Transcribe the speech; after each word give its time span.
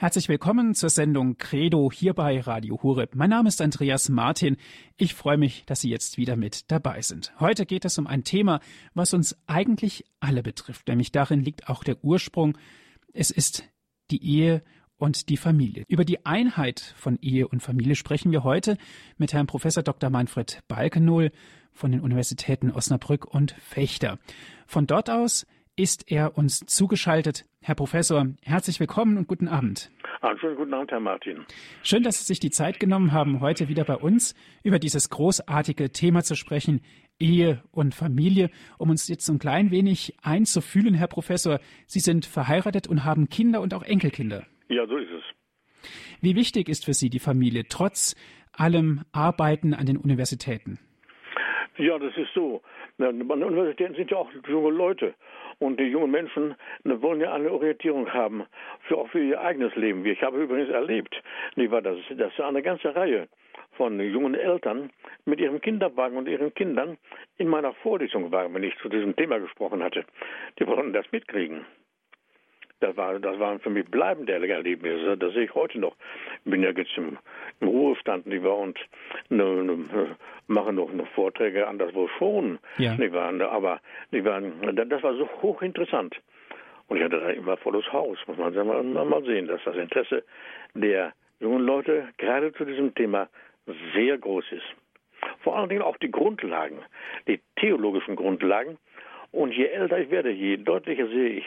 Herzlich 0.00 0.30
willkommen 0.30 0.74
zur 0.74 0.88
Sendung 0.88 1.36
Credo 1.36 1.92
hier 1.92 2.14
bei 2.14 2.40
Radio 2.40 2.82
Horeb. 2.82 3.14
Mein 3.16 3.28
Name 3.28 3.50
ist 3.50 3.60
Andreas 3.60 4.08
Martin. 4.08 4.56
Ich 4.96 5.12
freue 5.12 5.36
mich, 5.36 5.66
dass 5.66 5.82
Sie 5.82 5.90
jetzt 5.90 6.16
wieder 6.16 6.36
mit 6.36 6.70
dabei 6.70 7.02
sind. 7.02 7.38
Heute 7.38 7.66
geht 7.66 7.84
es 7.84 7.98
um 7.98 8.06
ein 8.06 8.24
Thema, 8.24 8.60
was 8.94 9.12
uns 9.12 9.36
eigentlich 9.46 10.06
alle 10.18 10.42
betrifft, 10.42 10.88
nämlich 10.88 11.12
darin 11.12 11.42
liegt 11.42 11.68
auch 11.68 11.84
der 11.84 12.02
Ursprung. 12.02 12.56
Es 13.12 13.30
ist 13.30 13.64
die 14.10 14.24
Ehe 14.24 14.62
und 14.96 15.28
die 15.28 15.36
Familie. 15.36 15.84
Über 15.86 16.06
die 16.06 16.24
Einheit 16.24 16.94
von 16.96 17.18
Ehe 17.20 17.46
und 17.46 17.62
Familie 17.62 17.94
sprechen 17.94 18.32
wir 18.32 18.42
heute 18.42 18.78
mit 19.18 19.34
Herrn 19.34 19.48
Professor 19.48 19.82
Dr. 19.82 20.08
Manfred 20.08 20.60
Balkenohl 20.66 21.30
von 21.74 21.92
den 21.92 22.00
Universitäten 22.00 22.70
Osnabrück 22.70 23.26
und 23.26 23.52
Fechter. 23.60 24.18
Von 24.66 24.86
dort 24.86 25.10
aus 25.10 25.44
ist 25.80 26.12
er 26.12 26.36
uns 26.36 26.60
zugeschaltet. 26.66 27.46
Herr 27.62 27.74
Professor, 27.74 28.26
herzlich 28.42 28.78
willkommen 28.80 29.16
und 29.16 29.26
guten 29.26 29.48
Abend. 29.48 29.90
Einen 30.20 30.38
schönen 30.38 30.56
guten 30.56 30.74
Abend, 30.74 30.90
Herr 30.90 31.00
Martin. 31.00 31.46
Schön, 31.82 32.02
dass 32.02 32.18
Sie 32.18 32.26
sich 32.26 32.38
die 32.38 32.50
Zeit 32.50 32.78
genommen 32.78 33.12
haben, 33.12 33.40
heute 33.40 33.68
wieder 33.68 33.84
bei 33.84 33.96
uns 33.96 34.34
über 34.62 34.78
dieses 34.78 35.08
großartige 35.08 35.90
Thema 35.90 36.22
zu 36.22 36.34
sprechen, 36.34 36.82
Ehe 37.18 37.62
und 37.70 37.94
Familie, 37.94 38.50
um 38.76 38.90
uns 38.90 39.08
jetzt 39.08 39.26
ein 39.30 39.38
klein 39.38 39.70
wenig 39.70 40.18
einzufühlen, 40.22 40.92
Herr 40.92 41.08
Professor. 41.08 41.60
Sie 41.86 42.00
sind 42.00 42.26
verheiratet 42.26 42.86
und 42.86 43.04
haben 43.06 43.30
Kinder 43.30 43.62
und 43.62 43.72
auch 43.72 43.82
Enkelkinder. 43.82 44.46
Ja, 44.68 44.86
so 44.86 44.98
ist 44.98 45.08
es. 45.10 45.88
Wie 46.20 46.34
wichtig 46.34 46.68
ist 46.68 46.84
für 46.84 46.92
Sie 46.92 47.08
die 47.08 47.20
Familie, 47.20 47.64
trotz 47.70 48.16
allem 48.52 49.04
Arbeiten 49.12 49.72
an 49.72 49.86
den 49.86 49.96
Universitäten? 49.96 50.78
Ja, 51.80 51.98
das 51.98 52.14
ist 52.14 52.34
so. 52.34 52.60
An 52.98 53.30
Universitäten 53.30 53.94
sind 53.94 54.10
ja 54.10 54.18
auch 54.18 54.30
junge 54.46 54.70
Leute. 54.70 55.14
Und 55.60 55.80
die 55.80 55.84
jungen 55.84 56.10
Menschen 56.10 56.54
wollen 56.84 57.20
ja 57.20 57.32
eine 57.32 57.50
Orientierung 57.50 58.12
haben, 58.12 58.44
für, 58.82 58.98
auch 58.98 59.08
für 59.08 59.22
ihr 59.22 59.40
eigenes 59.40 59.74
Leben. 59.76 60.04
Ich 60.04 60.22
habe 60.22 60.42
übrigens 60.42 60.68
erlebt, 60.68 61.14
dass, 61.56 61.96
dass 62.16 62.40
eine 62.40 62.62
ganze 62.62 62.94
Reihe 62.94 63.28
von 63.78 63.98
jungen 63.98 64.34
Eltern 64.34 64.90
mit 65.24 65.40
ihrem 65.40 65.58
Kinderwagen 65.58 66.18
und 66.18 66.28
ihren 66.28 66.52
Kindern 66.52 66.98
in 67.38 67.48
meiner 67.48 67.72
Vorlesung 67.72 68.30
waren, 68.30 68.52
wenn 68.52 68.62
ich 68.62 68.76
zu 68.78 68.90
diesem 68.90 69.16
Thema 69.16 69.38
gesprochen 69.38 69.82
hatte. 69.82 70.04
Die 70.58 70.66
wollten 70.66 70.92
das 70.92 71.10
mitkriegen. 71.12 71.64
Das, 72.80 72.96
war, 72.96 73.18
das 73.18 73.38
waren 73.38 73.60
für 73.60 73.70
mich 73.70 73.86
bleibende 73.86 74.32
Erlebnisse. 74.32 75.16
Das 75.16 75.34
sehe 75.34 75.44
ich 75.44 75.54
heute 75.54 75.78
noch. 75.78 75.94
Ich 76.44 76.50
bin 76.50 76.62
ja 76.62 76.70
jetzt 76.70 76.96
im, 76.96 77.18
im 77.60 77.68
Ruhestand 77.68 78.26
nicht 78.26 78.42
wahr, 78.42 78.58
und 78.58 78.78
ne, 79.28 79.44
ne, 79.44 80.16
mache 80.46 80.72
noch, 80.72 80.92
noch 80.92 81.06
Vorträge 81.08 81.68
anderswo 81.68 82.08
schon. 82.18 82.58
Ja. 82.78 82.94
Nicht 82.94 83.12
wahr, 83.12 83.32
aber 83.50 83.80
nicht 84.10 84.24
wahr, 84.24 84.40
das 84.40 85.02
war 85.02 85.14
so 85.14 85.28
hochinteressant. 85.42 86.16
Und 86.88 86.96
ich 86.96 87.04
hatte 87.04 87.20
da 87.20 87.30
immer 87.30 87.56
volles 87.56 87.90
Haus, 87.92 88.18
muss 88.26 88.36
man 88.36 88.52
mal, 88.66 88.82
mal 89.04 89.24
sehen, 89.24 89.46
dass 89.46 89.62
das 89.64 89.76
Interesse 89.76 90.24
der 90.74 91.12
jungen 91.38 91.64
Leute 91.64 92.08
gerade 92.18 92.52
zu 92.54 92.64
diesem 92.64 92.94
Thema 92.94 93.28
sehr 93.94 94.18
groß 94.18 94.44
ist. 94.50 94.66
Vor 95.40 95.56
allen 95.56 95.68
Dingen 95.68 95.82
auch 95.82 95.96
die 95.98 96.10
Grundlagen, 96.10 96.78
die 97.28 97.40
theologischen 97.56 98.16
Grundlagen. 98.16 98.78
Und 99.32 99.52
je 99.52 99.66
älter 99.66 99.98
ich 99.98 100.10
werde, 100.10 100.30
je 100.30 100.56
deutlicher 100.56 101.06
sehe 101.06 101.28
ich, 101.28 101.44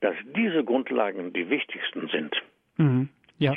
dass 0.00 0.14
diese 0.36 0.64
Grundlagen 0.64 1.32
die 1.32 1.48
wichtigsten 1.50 2.08
sind. 2.08 2.34
Mhm. 2.76 3.08
Ja. 3.38 3.54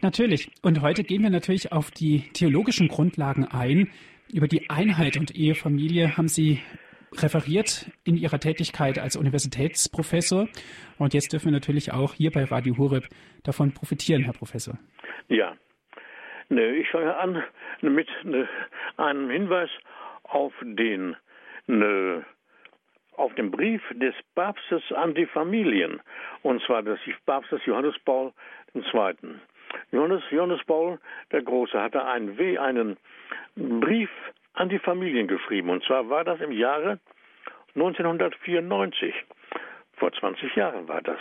Natürlich. 0.00 0.50
Und 0.62 0.80
heute 0.82 1.04
gehen 1.04 1.22
wir 1.22 1.30
natürlich 1.30 1.72
auf 1.72 1.90
die 1.90 2.30
theologischen 2.32 2.88
Grundlagen 2.88 3.44
ein. 3.44 3.90
Über 4.32 4.48
die 4.48 4.70
Einheit 4.70 5.16
und 5.18 5.36
Ehefamilie 5.36 6.16
haben 6.16 6.28
Sie 6.28 6.60
referiert 7.20 7.90
in 8.04 8.16
Ihrer 8.16 8.38
Tätigkeit 8.38 8.98
als 8.98 9.16
Universitätsprofessor. 9.16 10.48
Und 10.98 11.12
jetzt 11.14 11.32
dürfen 11.32 11.46
wir 11.46 11.52
natürlich 11.52 11.92
auch 11.92 12.14
hier 12.14 12.30
bei 12.30 12.44
Radio 12.44 12.78
Horeb 12.78 13.04
davon 13.44 13.72
profitieren, 13.72 14.22
Herr 14.22 14.32
Professor. 14.32 14.78
Ja. 15.28 15.54
Ich 16.48 16.88
fange 16.90 17.16
an 17.16 17.42
mit 17.80 18.08
ne, 18.24 18.48
einem 18.96 19.30
Hinweis 19.30 19.70
auf 20.24 20.52
den 20.62 21.16
ne, 21.66 22.24
auf 23.16 23.34
dem 23.34 23.50
Brief 23.50 23.82
des 23.94 24.14
Papstes 24.34 24.82
an 24.92 25.14
die 25.14 25.26
Familien, 25.26 26.00
und 26.42 26.62
zwar 26.62 26.82
des 26.82 26.98
Papstes 27.26 27.64
Johannes 27.66 27.98
Paul 28.04 28.32
II. 28.74 29.34
Johannes, 29.90 30.22
Johannes 30.30 30.64
Paul 30.64 30.98
der 31.30 31.42
Große 31.42 31.80
hatte 31.80 32.04
einen, 32.04 32.38
einen 32.58 32.96
Brief 33.56 34.10
an 34.54 34.68
die 34.68 34.78
Familien 34.78 35.28
geschrieben, 35.28 35.70
und 35.70 35.84
zwar 35.84 36.08
war 36.08 36.24
das 36.24 36.40
im 36.40 36.52
Jahre 36.52 36.98
1994. 37.74 39.14
Vor 39.96 40.12
20 40.12 40.54
Jahren 40.56 40.88
war 40.88 41.00
das. 41.00 41.20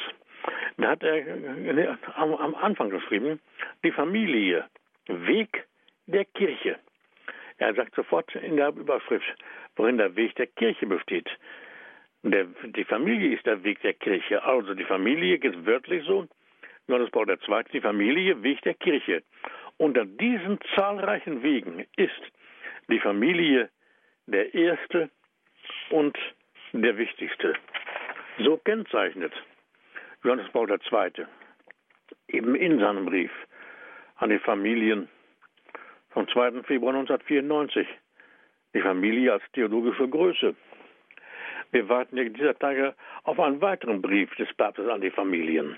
Da 0.78 0.90
hat 0.90 1.04
er 1.04 1.98
am, 2.16 2.34
am 2.34 2.56
Anfang 2.56 2.90
geschrieben, 2.90 3.40
die 3.84 3.92
Familie, 3.92 4.66
Weg 5.08 5.66
der 6.08 6.26
Kirche. 6.26 6.80
Er 7.58 7.74
sagt 7.76 7.96
sofort 7.96 8.34
in 8.36 8.58
der 8.58 8.70
Überschrift, 8.70 9.26
worin 9.76 9.98
der 9.98 10.16
Weg 10.16 10.36
der 10.36 10.48
Kirche 10.48 10.88
besteht. 10.88 11.30
Der, 12.24 12.46
die 12.64 12.84
Familie 12.84 13.36
ist 13.36 13.46
der 13.46 13.64
Weg 13.64 13.82
der 13.82 13.94
Kirche. 13.94 14.44
Also 14.44 14.74
die 14.76 14.84
Familie 14.84 15.40
geht 15.40 15.66
wörtlich 15.66 16.06
so. 16.06 16.28
Johannes 16.88 17.10
Paul 17.12 17.30
II. 17.30 17.64
Die 17.74 17.82
Familie 17.82 18.42
Weg 18.44 18.62
der 18.62 18.76
Kirche. 18.76 19.24
Unter 19.78 20.06
diesen 20.06 20.60
zahlreichen 20.76 21.42
Wegen 21.42 21.86
ist 21.96 22.22
die 22.90 23.00
Familie 23.00 23.70
der 24.28 24.54
erste 24.54 25.10
und 25.90 26.18
der 26.74 26.98
wichtigste. 26.98 27.54
So 28.40 28.58
kennzeichnet 28.58 29.34
Johannes 30.24 30.50
Paul 30.52 30.70
II. 30.70 31.26
eben 32.28 32.56
in 32.56 32.80
seinem 32.80 33.06
Brief 33.06 33.32
an 34.18 34.30
die 34.30 34.40
Familien 34.40 35.10
vom 36.12 36.28
2. 36.28 36.64
Februar 36.64 36.94
1994 36.94 37.88
die 38.74 38.82
Familie 38.82 39.34
als 39.34 39.44
theologische 39.54 40.08
Größe 40.08 40.56
wir 41.72 41.88
warten 41.90 42.18
ja 42.18 42.26
dieser 42.26 42.58
Tage 42.58 42.94
auf 43.24 43.40
einen 43.40 43.62
weiteren 43.62 44.02
Brief 44.02 44.34
des 44.36 44.54
Papstes 44.54 44.90
an 44.90 45.02
die 45.02 45.10
Familien. 45.10 45.78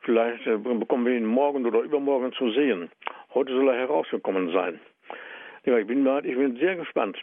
Vielleicht 0.00 0.46
äh, 0.46 0.56
bekommen 0.56 1.06
wir 1.06 1.16
ihn 1.16 1.26
morgen 1.26 1.64
oder 1.66 1.80
übermorgen 1.80 2.32
zu 2.32 2.50
sehen. 2.52 2.90
Heute 3.34 3.52
soll 3.52 3.68
er 3.68 3.78
herausgekommen 3.78 4.52
sein. 4.52 4.80
Ich 5.64 5.86
bin, 5.86 6.06
ich 6.24 6.36
bin 6.36 6.56
sehr 6.56 6.76
gespannt, 6.76 7.16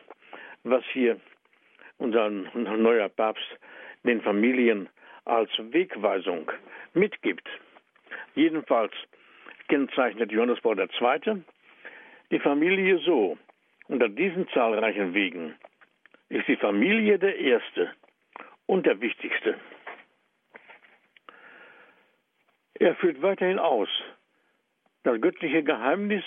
was 0.63 0.83
hier 0.93 1.19
unser 1.97 2.29
neuer 2.29 3.09
Papst 3.09 3.45
den 4.03 4.21
Familien 4.21 4.87
als 5.25 5.49
Wegweisung 5.71 6.49
mitgibt. 6.93 7.47
Jedenfalls 8.35 8.93
kennzeichnet 9.67 10.31
Johannes 10.31 10.61
Paul 10.61 10.79
II. 10.79 11.43
die 12.31 12.39
Familie 12.39 12.99
so, 12.99 13.37
unter 13.89 14.07
diesen 14.07 14.47
zahlreichen 14.49 15.13
Wegen 15.13 15.55
ist 16.29 16.47
die 16.47 16.55
Familie 16.55 17.19
der 17.19 17.37
erste 17.37 17.91
und 18.65 18.85
der 18.85 19.01
wichtigste. 19.01 19.59
Er 22.75 22.95
führt 22.95 23.21
weiterhin 23.21 23.59
aus, 23.59 23.89
das 25.03 25.19
göttliche 25.19 25.63
Geheimnis 25.63 26.23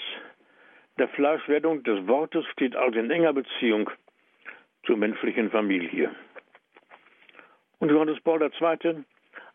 der 0.98 1.08
Fleischwerdung 1.08 1.82
des 1.84 2.06
Wortes 2.06 2.44
steht 2.46 2.76
also 2.76 2.98
in 2.98 3.10
enger 3.10 3.32
Beziehung 3.32 3.90
zur 4.84 4.96
menschlichen 4.96 5.50
Familie. 5.50 6.14
Und 7.78 7.90
Johannes 7.90 8.20
Paul 8.20 8.42
II. 8.42 9.04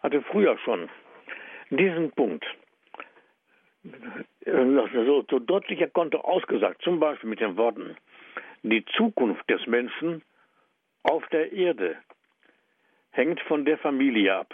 hatte 0.02 0.22
früher 0.24 0.58
schon 0.59 0.90
diesen 1.69 2.12
Punkt 2.12 2.46
so, 4.46 5.25
so 5.29 5.40
deutlich 5.40 5.81
er 5.81 5.90
konnte 5.90 6.24
ausgesagt, 6.24 6.81
zum 6.81 7.00
Beispiel 7.00 7.29
mit 7.29 7.40
den 7.40 7.58
Worten, 7.58 7.96
die 8.64 8.84
Zukunft 8.97 9.50
des 9.50 9.66
Menschen 9.68 10.22
auf 11.07 11.25
der 11.29 11.51
Erde 11.53 11.97
hängt 13.12 13.40
von 13.41 13.66
der 13.66 13.78
Familie 13.78 14.35
ab. 14.35 14.53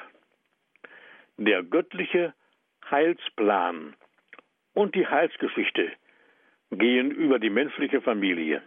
Der 1.38 1.64
göttliche 1.64 2.34
Heilsplan 2.90 3.96
und 4.74 4.94
die 4.96 5.08
Heilsgeschichte 5.08 5.92
gehen 6.72 7.12
über 7.12 7.40
die 7.40 7.50
menschliche 7.50 8.02
Familie. 8.02 8.62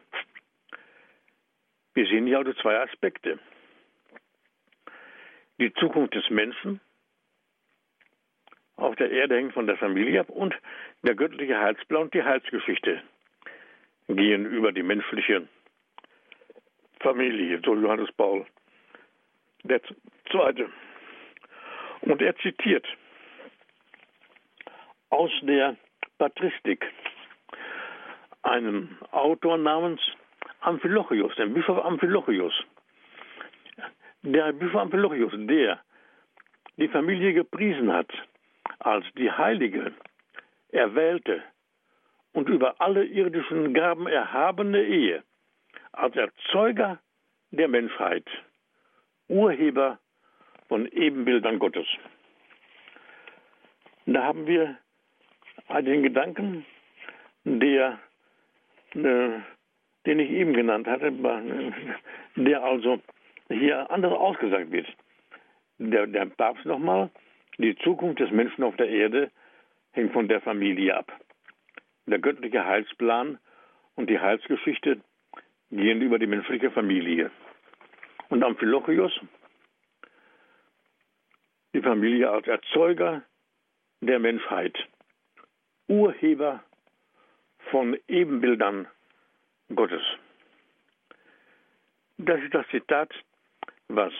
Wir 1.94 2.06
sehen 2.06 2.26
hier 2.26 2.38
also 2.38 2.52
zwei 2.54 2.78
Aspekte. 2.80 3.38
Die 5.58 5.72
Zukunft 5.74 6.14
des 6.14 6.28
Menschen 6.28 6.80
auf 8.76 8.94
der 8.96 9.10
Erde 9.10 9.36
hängt 9.36 9.54
von 9.54 9.66
der 9.66 9.78
Familie 9.78 10.20
ab 10.20 10.28
und 10.28 10.54
der 11.02 11.14
göttliche 11.14 11.58
Heilsplan 11.58 12.02
und 12.02 12.14
die 12.14 12.22
Heilsgeschichte 12.22 13.02
gehen 14.08 14.44
über 14.44 14.72
die 14.72 14.82
menschliche 14.82 15.48
Familie, 17.00 17.60
so 17.64 17.74
Johannes 17.74 18.10
Paul 18.12 18.46
der 19.68 19.80
Zweite. 20.30 20.68
Und 22.02 22.22
er 22.22 22.36
zitiert 22.36 22.86
aus 25.10 25.30
der 25.42 25.76
Patristik 26.18 26.84
einen 28.42 28.96
Autor 29.10 29.58
namens 29.58 30.00
Amphilochius, 30.60 31.34
den 31.36 31.54
Bischof 31.54 31.84
Amphilochius. 31.84 32.54
Der 34.22 34.52
Bischof 34.52 34.82
Amphilochius, 34.82 35.32
der 35.34 35.80
die 36.76 36.88
Familie 36.88 37.32
gepriesen 37.32 37.92
hat 37.92 38.10
als 38.80 39.04
die 39.16 39.30
heilige, 39.30 39.92
erwählte 40.70 41.42
und 42.32 42.48
über 42.48 42.80
alle 42.80 43.04
irdischen 43.04 43.72
Gaben 43.72 44.06
erhabene 44.06 44.82
Ehe, 44.82 45.22
als 45.96 46.14
Erzeuger 46.14 46.98
der 47.50 47.68
Menschheit, 47.68 48.24
Urheber 49.28 49.98
von 50.68 50.86
Ebenbildern 50.86 51.58
Gottes. 51.58 51.86
Da 54.06 54.22
haben 54.22 54.46
wir 54.46 54.76
den 55.80 56.02
Gedanken, 56.02 56.64
der, 57.44 57.98
äh, 58.94 59.40
den 60.06 60.20
ich 60.20 60.30
eben 60.30 60.52
genannt 60.52 60.86
hatte, 60.86 61.12
der 62.36 62.62
also 62.62 63.00
hier 63.48 63.90
anders 63.90 64.12
ausgesagt 64.12 64.70
wird. 64.70 64.86
Der, 65.78 66.06
der 66.06 66.26
Papst 66.26 66.64
nochmal, 66.64 67.10
die 67.58 67.76
Zukunft 67.76 68.20
des 68.20 68.30
Menschen 68.30 68.64
auf 68.64 68.76
der 68.76 68.88
Erde 68.88 69.30
hängt 69.92 70.12
von 70.12 70.28
der 70.28 70.40
Familie 70.40 70.96
ab. 70.96 71.12
Der 72.06 72.18
göttliche 72.18 72.64
Heilsplan 72.64 73.38
und 73.96 74.08
die 74.08 74.20
Heilsgeschichte 74.20 75.00
gehen 75.86 76.02
über 76.02 76.18
die 76.18 76.26
menschliche 76.26 76.72
Familie. 76.72 77.30
Und 78.28 78.42
Amphilochius, 78.42 79.20
die 81.72 81.80
Familie 81.80 82.28
als 82.28 82.48
Erzeuger 82.48 83.22
der 84.00 84.18
Menschheit, 84.18 84.76
Urheber 85.86 86.64
von 87.70 87.96
Ebenbildern 88.08 88.88
Gottes. 89.76 90.02
Das 92.18 92.40
ist 92.40 92.52
das 92.52 92.66
Zitat, 92.72 93.14
was 93.86 94.12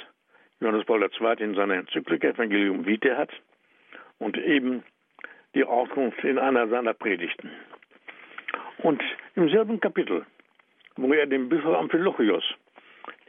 Johannes 0.61 0.87
Paul 0.87 1.03
II. 1.03 1.43
in 1.43 1.57
seiner 1.57 1.75
Enzyklik 1.75 2.23
Evangelium 2.23 2.87
Vitae 2.87 3.17
hat 3.17 3.33
und 4.19 4.39
eben 4.39 4.85
die 5.57 5.65
Auskunft 5.65 6.23
in 6.23 6.39
einer 6.39 6.69
seiner 6.69 6.95
Predigten. 6.95 7.51
Und 8.79 9.03
im 9.35 9.49
selben 9.49 9.81
Kapitel, 9.81 10.25
wo 10.97 11.13
er 11.13 11.27
den 11.27 11.49
Bischof 11.49 11.77
Amphilochius 11.77 12.45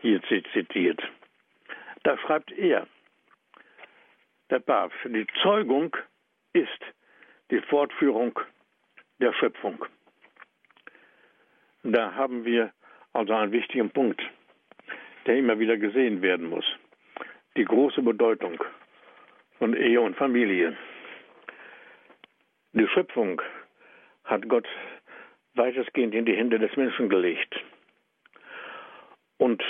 hier 0.01 0.21
zitiert, 0.23 1.01
da 2.03 2.17
schreibt 2.19 2.51
er, 2.51 2.87
der 4.49 4.59
Papst, 4.59 4.97
die 5.05 5.27
Zeugung 5.41 5.95
ist 6.53 6.81
die 7.51 7.61
Fortführung 7.61 8.39
der 9.19 9.33
Schöpfung. 9.33 9.83
Da 11.83 12.13
haben 12.13 12.45
wir 12.45 12.71
also 13.13 13.33
einen 13.33 13.51
wichtigen 13.51 13.89
Punkt, 13.89 14.21
der 15.25 15.37
immer 15.37 15.59
wieder 15.59 15.77
gesehen 15.77 16.21
werden 16.21 16.49
muss. 16.49 16.65
Die 17.55 17.65
große 17.65 18.01
Bedeutung 18.01 18.63
von 19.57 19.75
Ehe 19.75 19.99
und 19.99 20.15
Familie. 20.15 20.77
Die 22.73 22.87
Schöpfung 22.89 23.41
hat 24.25 24.47
Gott 24.47 24.67
weitestgehend 25.57 26.13
in 26.13 26.25
die 26.25 26.35
Hände 26.35 26.59
des 26.59 26.75
Menschen 26.75 27.09
gelegt. 27.09 27.55
Und 29.37 29.63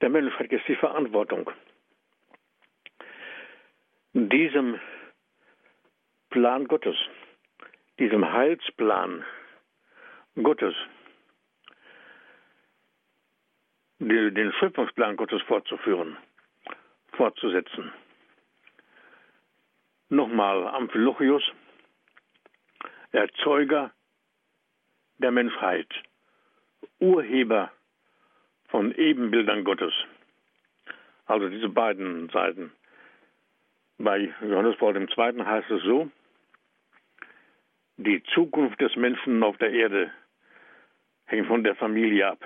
der 0.00 0.08
Mensch 0.08 0.34
hat 0.34 0.50
jetzt 0.50 0.68
die 0.68 0.76
Verantwortung, 0.76 1.50
diesem 4.14 4.80
Plan 6.30 6.66
Gottes, 6.66 6.96
diesem 7.98 8.30
Heilsplan 8.32 9.24
Gottes, 10.42 10.74
den 14.00 14.52
Schöpfungsplan 14.58 15.16
Gottes 15.16 15.40
fortzuführen, 15.42 16.16
fortzusetzen. 17.12 17.92
Nochmal 20.08 20.66
Amphilochius, 20.68 21.42
Erzeuger 23.12 23.92
der 25.22 25.30
Menschheit, 25.30 25.88
Urheber 26.98 27.70
von 28.68 28.94
Ebenbildern 28.94 29.64
Gottes. 29.64 29.92
Also 31.26 31.48
diese 31.48 31.68
beiden 31.68 32.28
Seiten. 32.30 32.72
Bei 33.98 34.32
Johannes 34.40 34.76
Paul 34.76 34.96
II. 34.96 35.44
heißt 35.44 35.70
es 35.70 35.82
so, 35.82 36.10
die 37.96 38.22
Zukunft 38.34 38.80
des 38.80 38.96
Menschen 38.96 39.42
auf 39.42 39.56
der 39.58 39.70
Erde 39.70 40.10
hängt 41.26 41.46
von 41.46 41.62
der 41.62 41.76
Familie 41.76 42.26
ab. 42.28 42.38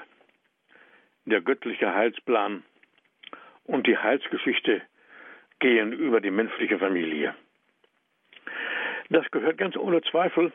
Der 1.24 1.40
göttliche 1.40 1.94
Heilsplan 1.94 2.62
und 3.64 3.86
die 3.86 3.96
Heilsgeschichte 3.96 4.82
gehen 5.58 5.92
über 5.92 6.20
die 6.20 6.30
menschliche 6.30 6.78
Familie. 6.78 7.34
Das 9.08 9.30
gehört 9.30 9.58
ganz 9.58 9.76
ohne 9.76 10.02
Zweifel 10.02 10.52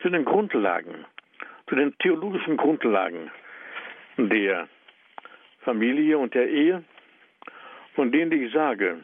zu 0.00 0.10
den 0.10 0.24
Grundlagen, 0.24 1.04
zu 1.72 1.76
den 1.76 1.96
theologischen 2.00 2.58
Grundlagen 2.58 3.30
der 4.18 4.68
Familie 5.60 6.18
und 6.18 6.34
der 6.34 6.46
Ehe, 6.46 6.84
von 7.94 8.12
denen 8.12 8.30
ich 8.30 8.52
sage, 8.52 9.02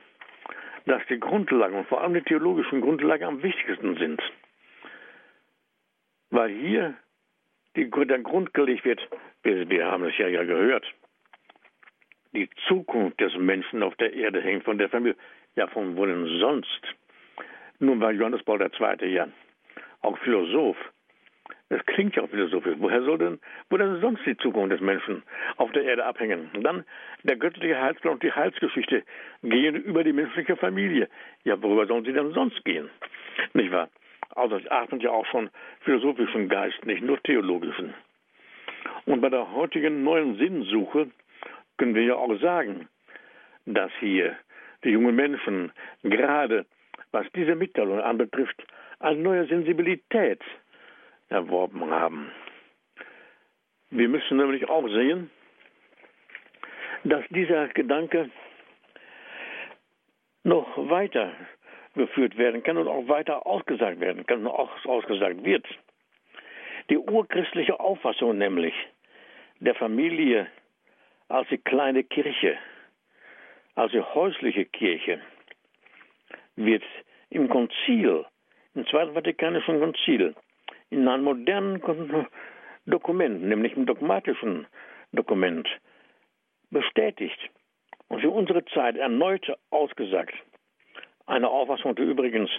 dass 0.84 1.00
die 1.08 1.18
Grundlagen, 1.18 1.86
vor 1.86 2.02
allem 2.02 2.12
die 2.12 2.20
theologischen 2.20 2.82
Grundlagen, 2.82 3.24
am 3.24 3.42
wichtigsten 3.42 3.96
sind. 3.96 4.20
Weil 6.28 6.50
hier 6.50 6.94
die, 7.74 7.88
der 7.88 8.18
Grund 8.18 8.52
gelegt 8.52 8.84
wird, 8.84 9.00
wir, 9.44 9.66
wir 9.70 9.86
haben 9.86 10.04
es 10.04 10.18
ja, 10.18 10.28
ja 10.28 10.44
gehört, 10.44 10.84
die 12.34 12.50
Zukunft 12.66 13.18
des 13.18 13.34
Menschen 13.38 13.82
auf 13.82 13.96
der 13.96 14.12
Erde 14.12 14.42
hängt 14.42 14.64
von 14.64 14.76
der 14.76 14.90
Familie. 14.90 15.16
Ja, 15.56 15.68
von 15.68 15.96
wo 15.96 16.04
denn 16.04 16.26
sonst? 16.38 16.82
Nun 17.78 17.98
war 17.98 18.12
Johannes 18.12 18.42
Paul 18.42 18.60
II. 18.60 19.08
ja 19.08 19.26
auch 20.02 20.18
Philosoph. 20.18 20.76
Das 21.70 21.84
klingt 21.84 22.16
ja 22.16 22.22
auch 22.22 22.30
philosophisch. 22.30 22.76
Woher 22.78 23.02
soll 23.02 23.18
denn, 23.18 23.38
wo 23.68 23.76
denn 23.76 24.00
sonst 24.00 24.24
die 24.24 24.36
Zukunft 24.38 24.72
des 24.72 24.80
Menschen 24.80 25.22
auf 25.56 25.70
der 25.72 25.84
Erde 25.84 26.04
abhängen? 26.04 26.50
Und 26.54 26.62
dann 26.62 26.84
der 27.24 27.36
göttliche 27.36 27.78
Heilsplan 27.78 28.14
und 28.14 28.22
die 28.22 28.32
Heilsgeschichte 28.32 29.02
gehen 29.42 29.76
über 29.76 30.02
die 30.02 30.14
menschliche 30.14 30.56
Familie. 30.56 31.08
Ja, 31.44 31.60
worüber 31.62 31.86
sollen 31.86 32.04
sie 32.04 32.12
denn 32.12 32.32
sonst 32.32 32.64
gehen? 32.64 32.88
Nicht 33.52 33.70
wahr? 33.70 33.90
Also 34.34 34.58
das 34.58 34.70
atmet 34.70 35.02
ja 35.02 35.10
auch 35.10 35.26
schon 35.26 35.50
philosophischen 35.80 36.48
Geist, 36.48 36.84
nicht 36.86 37.02
nur 37.02 37.22
theologischen. 37.22 37.92
Und 39.04 39.20
bei 39.20 39.28
der 39.28 39.52
heutigen 39.52 40.04
neuen 40.04 40.36
Sinnsuche 40.36 41.10
können 41.76 41.94
wir 41.94 42.02
ja 42.02 42.14
auch 42.14 42.34
sagen, 42.40 42.88
dass 43.66 43.90
hier 44.00 44.36
die 44.84 44.90
jungen 44.90 45.16
Menschen 45.16 45.72
gerade, 46.02 46.64
was 47.10 47.26
diese 47.34 47.54
Mitteilung 47.54 48.00
anbetrifft, 48.00 48.64
eine 49.00 49.18
neue 49.20 49.46
Sensibilität 49.46 50.40
erworben 51.28 51.90
haben. 51.90 52.30
Wir 53.90 54.08
müssen 54.08 54.37
nämlich 54.37 54.68
auch 54.68 54.87
sehen, 54.88 55.30
dass 57.04 57.25
dieser 57.30 57.68
Gedanke 57.68 58.30
noch 60.44 60.76
weiter 60.90 61.32
geführt 61.94 62.37
werden 62.37 62.62
kann 62.62 62.76
und 62.76 62.88
auch 62.88 63.08
weiter 63.08 63.47
ausgesagt 63.47 64.00
werden 64.00 64.26
kann 64.26 64.40
und 64.40 64.49
auch 64.49 64.85
ausgesagt 64.85 65.44
wird. 65.44 65.66
Die 66.90 66.99
urchristliche 66.99 67.78
Auffassung 67.80 68.38
nämlich 68.38 68.75
der 69.61 69.75
Familie 69.75 70.47
als 71.28 71.49
die 71.49 71.58
kleine 71.58 72.04
Kirche, 72.04 72.56
als 73.75 73.92
die 73.92 74.00
häusliche 74.00 74.64
Kirche, 74.64 75.20
wird 76.56 76.85
im 77.30 77.49
Konzil, 77.49 78.25
im 78.75 78.87
Zweiten 78.87 79.14
Vatikanischen 79.14 79.80
Konzil, 79.80 80.35
in 80.90 81.07
einem 81.09 81.25
modernen 81.25 81.80
Dokument, 82.87 83.42
nämlich 83.42 83.76
im 83.76 83.87
dogmatischen 83.87 84.66
Dokument, 85.12 85.68
bestätigt 86.71 87.38
und 88.09 88.21
für 88.21 88.30
unsere 88.30 88.64
Zeit 88.66 88.97
erneut 88.97 89.47
ausgesagt. 89.71 90.35
Eine 91.26 91.49
Auffassung, 91.49 91.95
die 91.95 92.02
übrigens 92.02 92.50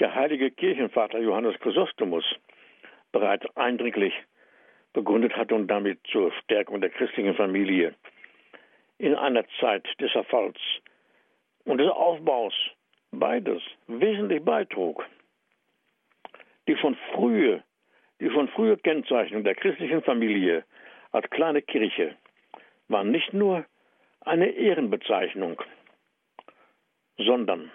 der 0.00 0.14
heilige 0.14 0.50
Kirchenvater 0.50 1.18
Johannes 1.18 1.58
Chrysostomus 1.60 2.24
bereits 3.12 3.44
eindringlich 3.56 4.14
begründet 4.92 5.36
hat 5.36 5.52
und 5.52 5.68
damit 5.68 5.98
zur 6.10 6.32
Stärkung 6.42 6.80
der 6.80 6.90
christlichen 6.90 7.34
Familie 7.34 7.94
in 8.98 9.14
einer 9.14 9.44
Zeit 9.60 9.86
des 10.00 10.14
Erfalls 10.14 10.58
und 11.64 11.78
des 11.78 11.90
Aufbaus 11.90 12.54
beides 13.10 13.62
wesentlich 13.86 14.44
beitrug. 14.44 15.04
Die 16.68 16.76
von 16.76 16.96
frühe, 17.12 17.62
die 18.20 18.30
von 18.30 18.48
frühe 18.48 18.76
Kennzeichnung 18.76 19.44
der 19.44 19.54
christlichen 19.54 20.02
Familie 20.02 20.64
als 21.10 21.28
kleine 21.30 21.62
Kirche 21.62 22.16
war 22.88 23.04
nicht 23.04 23.32
nur 23.32 23.64
eine 24.20 24.48
Ehrenbezeichnung, 24.50 25.60
sondern 27.18 27.70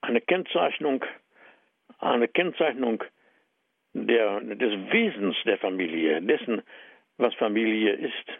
eine 0.00 0.20
Kennzeichnung, 0.20 1.04
eine 1.98 2.28
Kennzeichnung 2.28 3.04
der, 3.92 4.40
des 4.40 4.72
Wesens 4.92 5.36
der 5.44 5.58
Familie, 5.58 6.22
dessen, 6.22 6.62
was 7.16 7.34
Familie 7.34 7.92
ist. 7.92 8.32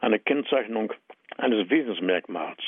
eine 0.00 0.18
Kennzeichnung 0.18 0.92
eines 1.36 1.68
Wesensmerkmals. 1.68 2.60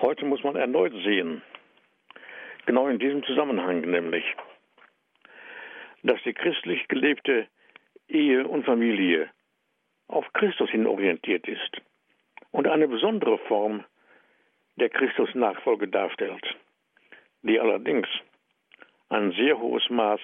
Heute 0.00 0.24
muss 0.26 0.44
man 0.44 0.54
erneut 0.54 0.92
sehen, 1.02 1.42
genau 2.66 2.86
in 2.86 3.00
diesem 3.00 3.24
Zusammenhang 3.24 3.80
nämlich, 3.80 4.24
dass 6.04 6.22
die 6.22 6.34
christlich 6.34 6.86
gelebte 6.86 7.48
Ehe 8.06 8.46
und 8.46 8.64
Familie 8.64 9.28
auf 10.06 10.24
Christus 10.34 10.70
hin 10.70 10.86
orientiert 10.86 11.48
ist 11.48 11.82
und 12.52 12.68
eine 12.68 12.86
besondere 12.86 13.38
Form 13.38 13.84
der 14.76 14.88
Christusnachfolge 14.88 15.88
darstellt, 15.88 16.46
die 17.42 17.58
allerdings 17.58 18.06
ein 19.08 19.32
sehr 19.32 19.58
hohes 19.58 19.90
Maß 19.90 20.20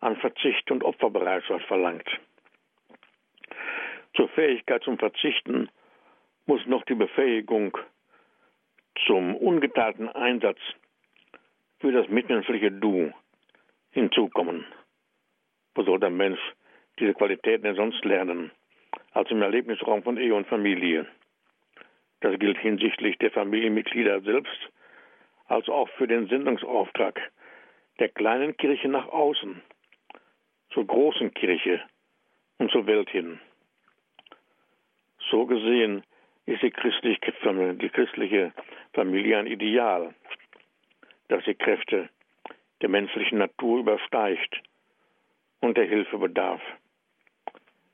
an 0.00 0.16
Verzicht 0.16 0.70
und 0.70 0.84
Opferbereitschaft 0.84 1.66
verlangt. 1.66 2.08
Zur 4.14 4.30
Fähigkeit 4.30 4.82
zum 4.84 4.98
Verzichten 4.98 5.68
muss 6.46 6.64
noch 6.64 6.82
die 6.86 6.94
Befähigung 6.94 7.76
zum 9.06 9.36
ungeteilten 9.36 10.08
Einsatz 10.08 10.58
für 11.78 11.92
das 11.92 12.08
mitmenschliche 12.08 12.70
Du 12.70 13.12
hinzukommen. 13.90 14.66
Wo 15.74 15.82
soll 15.82 15.98
der 15.98 16.10
Mensch 16.10 16.40
diese 16.98 17.14
Qualitäten 17.14 17.64
denn 17.64 17.76
sonst 17.76 18.04
lernen, 18.04 18.50
als 19.12 19.30
im 19.30 19.42
Erlebnisraum 19.42 20.02
von 20.02 20.18
Ehe 20.18 20.34
und 20.34 20.46
Familie? 20.46 21.06
Das 22.20 22.38
gilt 22.38 22.58
hinsichtlich 22.58 23.16
der 23.18 23.30
Familienmitglieder 23.30 24.20
selbst, 24.20 24.70
als 25.46 25.68
auch 25.68 25.88
für 25.90 26.06
den 26.06 26.28
Sendungsauftrag 26.28 27.20
der 27.98 28.08
kleinen 28.08 28.56
Kirche 28.56 28.88
nach 28.88 29.08
außen, 29.08 29.62
zur 30.70 30.86
großen 30.86 31.32
Kirche 31.34 31.82
und 32.58 32.70
zur 32.70 32.86
Welt 32.86 33.10
hin. 33.10 33.40
So 35.30 35.46
gesehen 35.46 36.02
ist 36.46 36.62
die 36.62 36.70
christliche, 36.70 37.20
die 37.74 37.88
christliche 37.88 38.52
Familie 38.92 39.38
ein 39.38 39.46
Ideal, 39.46 40.14
das 41.28 41.44
die 41.44 41.54
Kräfte 41.54 42.08
der 42.80 42.88
menschlichen 42.88 43.38
Natur 43.38 43.80
übersteigt 43.80 44.62
und 45.60 45.76
der 45.76 45.84
Hilfe 45.84 46.18
bedarf. 46.18 46.60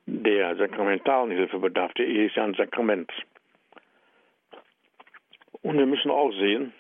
Der 0.07 0.57
sakramentalen 0.57 1.33
Hilfe 1.33 1.59
bedarf. 1.59 1.93
Der 1.95 2.07
Ehe 2.07 2.27
ist 2.27 2.37
ja 2.37 2.45
ein 2.45 2.55
Sakrament. 2.55 3.13
Und 5.63 5.79
wir 5.79 5.87
müssen 5.87 6.11
auch 6.13 6.31
sehen, 6.33 6.73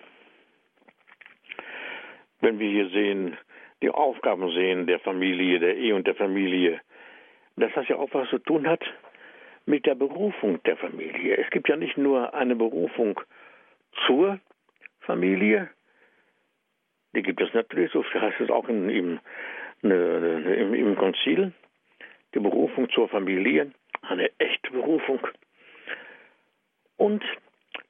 wenn 2.40 2.58
wir 2.58 2.70
hier 2.70 2.88
sehen, 2.90 3.37
die 3.82 3.90
Aufgaben 3.90 4.50
sehen 4.52 4.87
der 4.87 5.00
Familie, 5.00 5.58
der 5.58 5.76
Ehe 5.76 5.94
und 5.94 6.06
der 6.06 6.14
Familie, 6.14 6.80
dass 7.56 7.73
das 7.75 7.88
ja 7.88 7.96
auch 7.96 8.08
was 8.12 8.28
zu 8.30 8.38
tun 8.38 8.68
hat 8.68 8.82
mit 9.66 9.87
der 9.87 9.96
Berufung 9.96 10.62
der 10.62 10.76
Familie. 10.76 11.37
Es 11.37 11.50
gibt 11.50 11.68
ja 11.68 11.76
nicht 11.76 11.99
nur 11.99 12.32
eine 12.32 12.54
Berufung 12.54 13.20
zur 14.07 14.41
Familie, 15.00 15.71
die 17.15 17.23
gibt 17.23 17.41
es 17.41 17.53
natürlich, 17.55 17.91
so 17.93 18.05
heißt 18.05 18.41
es 18.41 18.50
auch 18.50 18.69
in, 18.69 18.88
im, 18.91 19.21
ne, 19.83 20.41
ne, 20.41 20.55
im, 20.57 20.75
im 20.75 20.97
Konzil, 20.97 21.53
die 22.35 22.41
Berufung 22.41 22.91
zur 22.91 23.09
Familie, 23.09 23.73
eine 24.03 24.31
echte 24.38 24.71
Berufung. 24.71 25.21
Und 26.97 27.25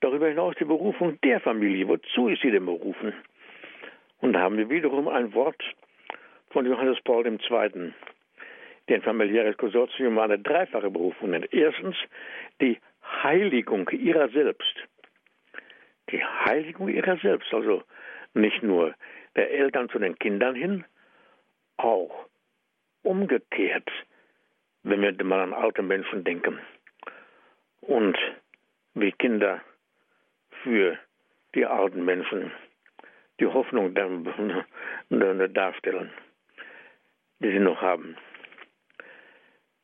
darüber 0.01 0.29
hinaus 0.29 0.55
die 0.59 0.65
Berufung 0.65 1.19
der 1.23 1.41
Familie. 1.41 1.89
Wozu 1.89 2.29
ist 2.29 2.43
sie 2.43 2.51
denn 2.51 2.67
berufen? 2.67 3.13
Und 4.21 4.33
da 4.33 4.41
haben 4.41 4.57
wir 4.57 4.69
wiederum 4.71 5.09
ein 5.09 5.35
Wort 5.35 5.63
von 6.51 6.67
Johannes 6.67 7.01
Paul 7.03 7.27
II., 7.27 7.93
denn 8.89 9.03
familiäres 9.03 9.57
Konsortium 9.57 10.15
war 10.15 10.25
eine 10.25 10.39
dreifache 10.39 10.91
Berufung. 10.91 11.33
Erstens 11.51 11.97
die 12.61 12.79
Heiligung 13.23 13.89
ihrer 13.91 14.29
selbst. 14.29 14.75
Die 16.11 16.25
Heiligung 16.25 16.89
ihrer 16.89 17.17
selbst, 17.19 17.53
also 17.53 17.83
nicht 18.35 18.63
nur 18.63 18.95
der 19.35 19.51
Eltern 19.51 19.89
zu 19.89 19.99
den 19.99 20.19
Kindern 20.19 20.55
hin, 20.55 20.85
auch 21.77 22.27
umgekehrt, 23.03 23.91
wenn 24.83 25.03
wir 25.03 25.25
mal 25.25 25.41
an 25.41 25.53
alte 25.53 25.83
Menschen 25.83 26.25
denken. 26.25 26.59
Und 27.81 28.17
wie 28.95 29.13
Kinder 29.13 29.61
für 30.63 30.99
die 31.55 31.67
alten 31.67 32.05
Menschen 32.05 32.53
die 33.39 33.47
Hoffnung 33.47 33.95
darstellen, 35.49 36.11
die 37.41 37.51
sie 37.51 37.59
noch 37.59 37.81
haben. 37.81 38.17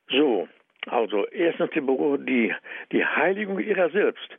So, 0.09 0.49
also 0.87 1.27
erstens 1.29 1.71
die, 1.71 1.81
die, 1.81 2.55
die 2.93 3.05
Heiligung 3.05 3.59
ihrer 3.59 3.91
selbst, 3.91 4.39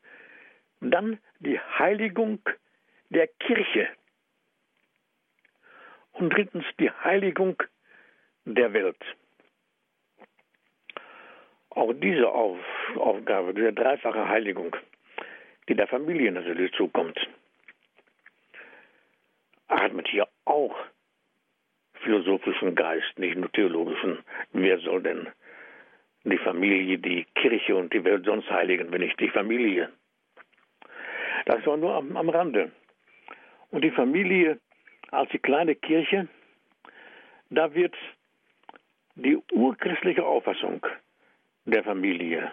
dann 0.82 1.20
die 1.44 1.60
Heiligung 1.60 2.40
der 3.10 3.28
Kirche 3.28 3.88
und 6.14 6.30
drittens 6.32 6.66
die 6.80 6.90
Heiligung 6.90 7.62
der 8.46 8.74
Welt. 8.74 9.04
Auch 11.70 11.94
diese 11.94 12.30
Auf, 12.30 12.60
Aufgabe, 12.96 13.54
diese 13.54 13.74
dreifache 13.74 14.28
Heiligung, 14.28 14.76
die 15.68 15.76
der 15.76 15.88
Familie 15.88 16.32
natürlich 16.32 16.72
zukommt, 16.74 17.20
atmet 19.68 20.08
hier 20.08 20.28
auch 20.46 20.76
philosophischen 21.96 22.76
Geist, 22.76 23.18
nicht 23.18 23.38
nur 23.38 23.52
theologischen. 23.52 24.20
Wer 24.52 24.78
soll 24.80 25.02
denn 25.02 25.30
die 26.26 26.38
Familie, 26.38 27.00
die 27.00 27.26
Kirche 27.36 27.76
und 27.76 27.92
die 27.92 28.04
Welt 28.04 28.26
sonst 28.26 28.50
heiligen, 28.50 28.92
wenn 28.92 29.02
nicht 29.02 29.20
die 29.20 29.30
Familie? 29.30 29.92
Das 31.46 31.66
war 31.66 31.78
nur 31.78 31.94
am, 31.94 32.16
am 32.16 32.30
Rande. 32.30 32.72
Und 33.72 33.84
die 33.84 33.92
Familie 33.92 34.60
als 35.12 35.30
die 35.32 35.40
kleine 35.40 35.76
Kirche, 35.76 36.28
da 37.50 37.74
wird 37.74 37.96
die 39.16 39.38
urchristliche 39.52 40.26
Auffassung 40.26 40.86
der 41.66 41.84
Familie 41.84 42.52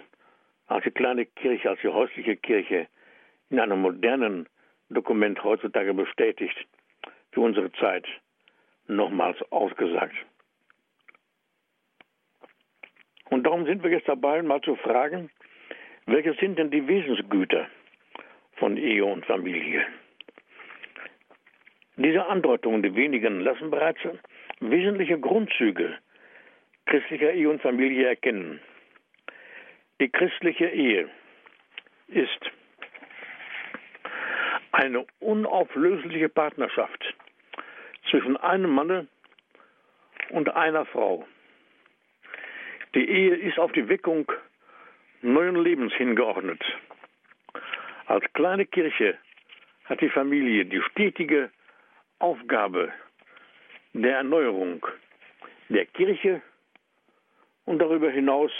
als 0.67 0.85
die 0.85 0.91
kleine 0.91 1.27
Kirche, 1.27 1.71
als 1.71 1.81
die 1.81 1.89
häusliche 1.89 2.37
Kirche 2.37 2.87
in 3.49 3.59
einem 3.59 3.81
modernen 3.83 4.49
Dokument 4.89 5.43
heutzutage 5.43 5.93
bestätigt, 5.95 6.57
für 7.33 7.41
unsere 7.41 7.73
Zeit 7.73 8.07
nochmals 8.87 9.41
ausgesagt. 9.51 10.15
Und 13.31 13.45
darum 13.45 13.65
sind 13.65 13.83
wir 13.83 13.91
jetzt 13.91 14.09
dabei, 14.09 14.43
mal 14.43 14.61
zu 14.61 14.77
fragen, 14.77 15.31
welche 16.07 16.35
sind 16.35 16.59
denn 16.59 16.71
die 16.71 16.87
Wesensgüter 16.87 17.69
von 18.61 18.77
Ehe 18.77 19.05
und 19.05 19.27
Familie? 19.27 19.85
Diese 21.97 22.25
Andeutungen, 22.27 22.83
die 22.83 22.95
wenigen, 22.95 23.41
lassen 23.41 23.71
bereits 23.71 24.01
wesentliche 24.61 25.19
Grundzüge 25.19 25.99
christlicher 26.87 27.33
Ehe 27.33 27.49
und 27.49 27.63
Familie 27.63 28.09
erkennen. 28.09 28.61
Die 30.01 30.09
christliche 30.09 30.67
Ehe 30.67 31.09
ist 32.09 32.51
eine 34.73 35.05
unauflösliche 35.21 36.29
Partnerschaft 36.29 37.15
zwischen 38.11 38.37
einem 38.37 38.71
Manne 38.71 39.07
und 40.31 40.49
einer 40.55 40.85
Frau. 40.87 41.27
Die 42.95 43.09
Ehe 43.09 43.37
ist 43.37 43.59
auf 43.59 43.73
die 43.73 43.89
Weckung 43.89 44.31
neuen 45.23 45.63
Lebens 45.63 45.93
hingeordnet. 45.95 46.63
Als 48.11 48.25
kleine 48.33 48.67
Kirche 48.67 49.17
hat 49.85 50.01
die 50.01 50.09
Familie 50.09 50.65
die 50.65 50.83
stetige 50.83 51.49
Aufgabe 52.19 52.93
der 53.93 54.17
Erneuerung 54.17 54.85
der 55.69 55.87
Kirche 55.87 56.43
und 57.67 57.79
darüber 57.79 58.11
hinaus 58.11 58.51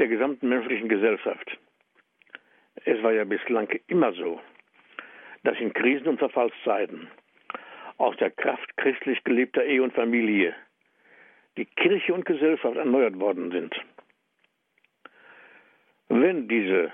der 0.00 0.08
gesamten 0.08 0.48
menschlichen 0.48 0.88
Gesellschaft. 0.88 1.56
Es 2.84 3.00
war 3.00 3.12
ja 3.12 3.22
bislang 3.22 3.68
immer 3.86 4.12
so, 4.12 4.40
dass 5.44 5.56
in 5.60 5.72
Krisen- 5.72 6.08
und 6.08 6.18
Verfallszeiten 6.18 7.06
aus 7.98 8.16
der 8.16 8.32
Kraft 8.32 8.76
christlich 8.76 9.22
gelebter 9.22 9.64
Ehe 9.64 9.84
und 9.84 9.94
Familie 9.94 10.52
die 11.56 11.66
Kirche 11.76 12.12
und 12.12 12.24
Gesellschaft 12.26 12.74
erneuert 12.76 13.20
worden 13.20 13.52
sind. 13.52 13.72
Wenn 16.08 16.48
diese 16.48 16.92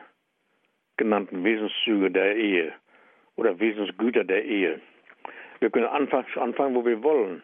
genannten 0.96 1.44
Wesenszüge 1.44 2.10
der 2.10 2.36
Ehe 2.36 2.72
oder 3.36 3.58
Wesensgüter 3.58 4.24
der 4.24 4.44
Ehe. 4.44 4.80
Wir 5.60 5.70
können 5.70 5.86
anfangen, 5.86 6.74
wo 6.74 6.84
wir 6.84 7.02
wollen. 7.02 7.42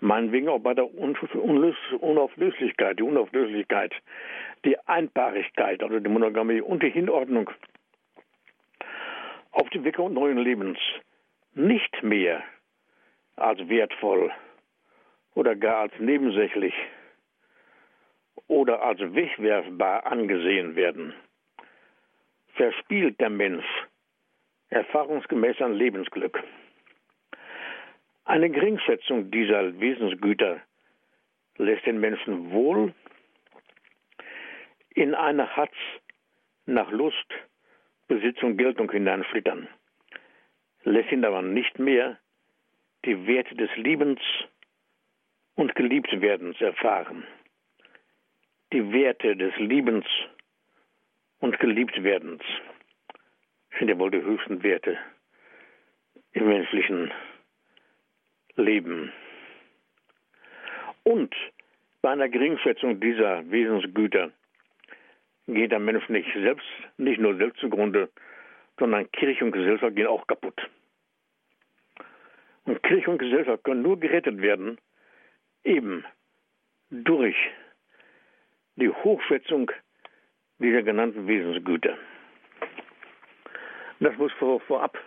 Meinetwegen 0.00 0.48
auch 0.48 0.58
bei 0.58 0.74
der 0.74 0.92
Unauflöslichkeit, 0.94 2.98
die 2.98 3.02
Unauflöslichkeit, 3.02 3.94
die 4.64 4.78
Einpaarigkeit, 4.86 5.82
also 5.82 6.00
die 6.00 6.10
Monogamie 6.10 6.60
und 6.60 6.82
die 6.82 6.90
Hinordnung 6.90 7.50
auf 9.52 9.70
die 9.70 9.82
Weckung 9.84 10.12
neuen 10.12 10.38
Lebens. 10.38 10.78
Nicht 11.54 12.02
mehr 12.02 12.42
als 13.36 13.66
wertvoll 13.68 14.30
oder 15.34 15.56
gar 15.56 15.82
als 15.82 15.92
nebensächlich 15.98 16.74
oder 18.48 18.82
als 18.82 19.00
wegwerfbar 19.00 20.06
angesehen 20.06 20.76
werden, 20.76 21.14
verspielt 22.56 23.20
der 23.20 23.30
Mensch 23.30 23.66
erfahrungsgemäß 24.70 25.60
ein 25.60 25.74
Lebensglück. 25.74 26.42
Eine 28.24 28.50
Geringschätzung 28.50 29.30
dieser 29.30 29.78
Wesensgüter 29.78 30.60
lässt 31.58 31.86
den 31.86 32.00
Menschen 32.00 32.50
wohl 32.50 32.92
in 34.94 35.14
eine 35.14 35.56
Hatz 35.56 35.74
nach 36.64 36.90
Lust, 36.90 37.26
Besitz 38.08 38.42
und 38.42 38.56
Geltung 38.56 38.90
hineinflittern, 38.90 39.68
lässt 40.82 41.12
ihn 41.12 41.24
aber 41.24 41.42
nicht 41.42 41.78
mehr 41.78 42.18
die 43.04 43.26
Werte 43.26 43.54
des 43.54 43.70
Liebens 43.76 44.20
und 45.54 45.74
Geliebtwerdens 45.74 46.60
erfahren. 46.60 47.24
Die 48.72 48.92
Werte 48.92 49.36
des 49.36 49.56
Liebens 49.58 50.06
und 51.40 51.58
Geliebtwerdens 51.60 52.42
sind 53.78 53.88
ja 53.88 53.98
wohl 53.98 54.10
die 54.10 54.22
höchsten 54.22 54.62
Werte 54.62 54.98
im 56.32 56.48
menschlichen 56.48 57.12
Leben. 58.56 59.12
Und 61.02 61.34
bei 62.02 62.10
einer 62.10 62.28
Geringschätzung 62.28 63.00
dieser 63.00 63.48
Wesensgüter 63.50 64.30
geht 65.46 65.72
der 65.72 65.78
Mensch 65.78 66.08
nicht 66.08 66.32
selbst, 66.34 66.66
nicht 66.96 67.20
nur 67.20 67.36
selbst 67.36 67.60
zugrunde, 67.60 68.10
sondern 68.78 69.10
Kirche 69.12 69.44
und 69.44 69.52
Gesellschaft 69.52 69.94
gehen 69.96 70.06
auch 70.06 70.26
kaputt. 70.26 70.60
Und 72.64 72.82
Kirche 72.82 73.10
und 73.10 73.18
Gesellschaft 73.18 73.62
können 73.64 73.82
nur 73.82 73.98
gerettet 73.98 74.40
werden, 74.42 74.78
eben 75.64 76.04
durch 76.90 77.36
die 78.76 78.88
Hochschätzung 78.88 79.70
dieser 80.58 80.82
genannten 80.82 81.26
Wesensgüter. 81.26 81.96
Das 84.00 84.16
muss 84.16 84.32
vor, 84.32 84.60
vorab 84.60 84.98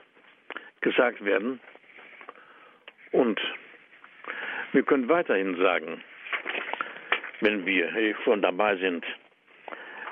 gesagt 0.81 1.23
werden. 1.23 1.59
Und 3.11 3.39
wir 4.71 4.83
können 4.83 5.09
weiterhin 5.09 5.57
sagen, 5.57 6.01
wenn 7.41 7.65
wir 7.65 8.15
schon 8.23 8.41
dabei 8.41 8.75
sind, 8.77 9.05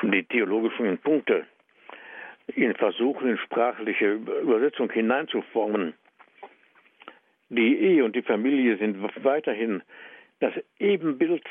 die 0.02 0.24
theologischen 0.24 0.98
Punkte 1.00 1.46
in 2.48 2.74
versuchen, 2.76 3.30
in 3.30 3.38
sprachliche 3.38 4.14
Übersetzung 4.14 4.92
hineinzuformen. 4.92 5.94
Die 7.50 7.78
Ehe 7.78 8.04
und 8.04 8.16
die 8.16 8.22
Familie 8.22 8.78
sind 8.78 8.98
weiterhin 9.24 9.82
das 10.40 10.54
Ebenbild 10.80 11.44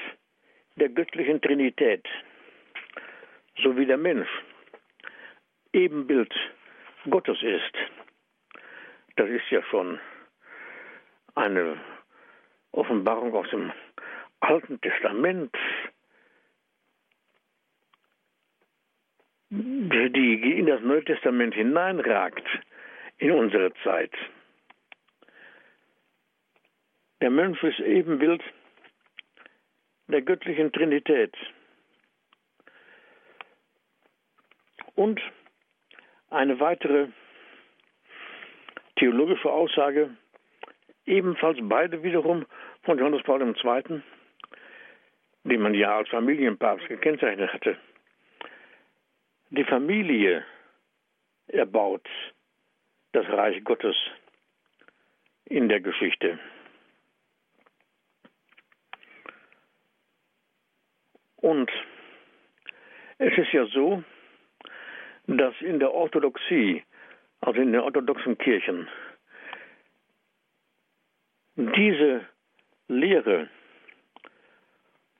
der 0.77 0.89
göttlichen 0.91 1.41
Trinität, 1.41 2.07
so 3.63 3.77
wie 3.77 3.87
der 3.87 3.97
Mensch 3.97 4.29
Ebenbild 5.73 6.33
Gottes 7.09 7.43
ist. 7.43 7.75
Das 9.17 9.29
ist 9.29 9.49
ja 9.51 9.63
schon 9.65 9.99
eine 11.35 11.79
Offenbarung 12.73 13.35
aus 13.35 13.49
dem 13.51 13.73
Alten 14.41 14.81
Testament, 14.81 15.55
die 19.51 20.59
in 20.59 20.67
das 20.67 20.81
Neue 20.81 21.05
Testament 21.05 21.55
hineinragt, 21.55 22.47
in 23.19 23.33
unsere 23.33 23.73
Zeit. 23.85 24.13
Der 27.21 27.31
Mensch 27.31 27.63
ist 27.63 27.81
Ebenbild 27.81 28.43
der 30.09 30.23
göttlichen 30.23 30.73
Trinität. 30.73 31.35
Und 34.97 35.21
eine 36.31 36.59
weitere 36.59 37.09
theologische 38.97 39.51
Aussage, 39.51 40.11
ebenfalls 41.05 41.59
beide 41.63 42.03
wiederum 42.03 42.47
von 42.83 42.99
Johannes 42.99 43.23
Paul 43.23 43.43
II., 43.43 44.03
den 45.45 45.61
man 45.61 45.75
ja 45.75 45.99
als 45.99 46.09
Familienpapst 46.09 46.89
gekennzeichnet 46.89 47.53
hatte. 47.53 47.77
Die 49.51 49.65
Familie 49.65 50.45
erbaut 51.47 52.09
das 53.13 53.29
Reich 53.29 53.63
Gottes 53.63 53.97
in 55.45 55.69
der 55.69 55.81
Geschichte. 55.81 56.39
Und 61.37 61.71
es 63.19 63.39
ist 63.39 63.53
ja 63.53 63.67
so, 63.67 64.03
dass 65.27 65.55
in 65.61 65.79
der 65.81 65.93
Orthodoxie, 65.93 66.83
also 67.41 67.61
in 67.61 67.73
den 67.73 67.81
orthodoxen 67.81 68.39
Kirchen, 68.39 68.89
diese 71.57 72.25
Lehre 72.89 73.49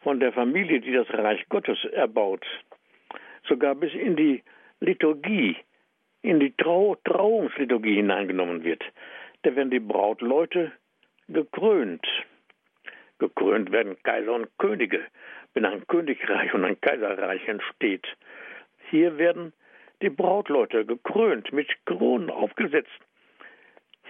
von 0.01 0.21
der 0.21 0.33
Familie, 0.33 0.81
die 0.81 0.93
das 0.93 1.09
Reich 1.11 1.49
Gottes 1.49 1.85
erbaut, 1.93 2.45
sogar 3.49 3.75
bis 3.75 3.93
in 3.95 4.17
die 4.17 4.43
Liturgie, 4.81 5.57
in 6.23 6.41
die 6.41 6.53
Trau 6.57 6.97
Trauungsliturgie 7.05 7.97
hineingenommen 7.97 8.65
wird. 8.65 8.85
Da 9.43 9.55
werden 9.57 9.71
die 9.71 9.81
Brautleute 9.81 10.73
gekrönt. 11.29 12.07
Gekrönt 13.19 13.73
werden 13.73 13.97
Kaiser 14.03 14.35
und 14.35 14.49
Könige, 14.59 15.01
wenn 15.55 15.65
ein 15.65 15.87
Königreich 15.87 16.53
und 16.53 16.65
ein 16.65 16.81
Kaiserreich 16.81 17.49
entsteht. 17.49 18.07
Hier 18.91 19.17
werden 19.19 19.53
die 20.03 20.11
Brautleute 20.11 20.85
gekrönt, 20.85 21.53
mit 21.53 21.69
Kronen 21.87 22.31
aufgesetzt. 22.31 22.91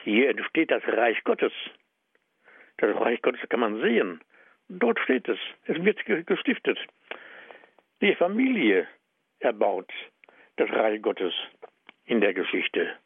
Hier 0.05 0.31
entsteht 0.31 0.70
das 0.70 0.83
Reich 0.87 1.22
Gottes. 1.25 1.53
Das 2.79 2.94
Reich 2.96 3.22
Gottes 3.22 3.49
kann 3.49 3.61
man 3.61 3.81
sehen. 3.81 4.20
Dort 4.68 4.99
steht 5.01 5.29
es. 5.29 5.38
Es 5.64 5.83
wird 5.85 6.05
gestiftet. 6.27 6.79
Die 8.01 8.14
Familie 8.14 8.88
erbaut 9.38 9.90
das 10.57 10.70
Reich 10.70 11.01
Gottes 11.03 11.33
in 12.05 12.20
der 12.20 12.35
Geschichte. 12.35 12.96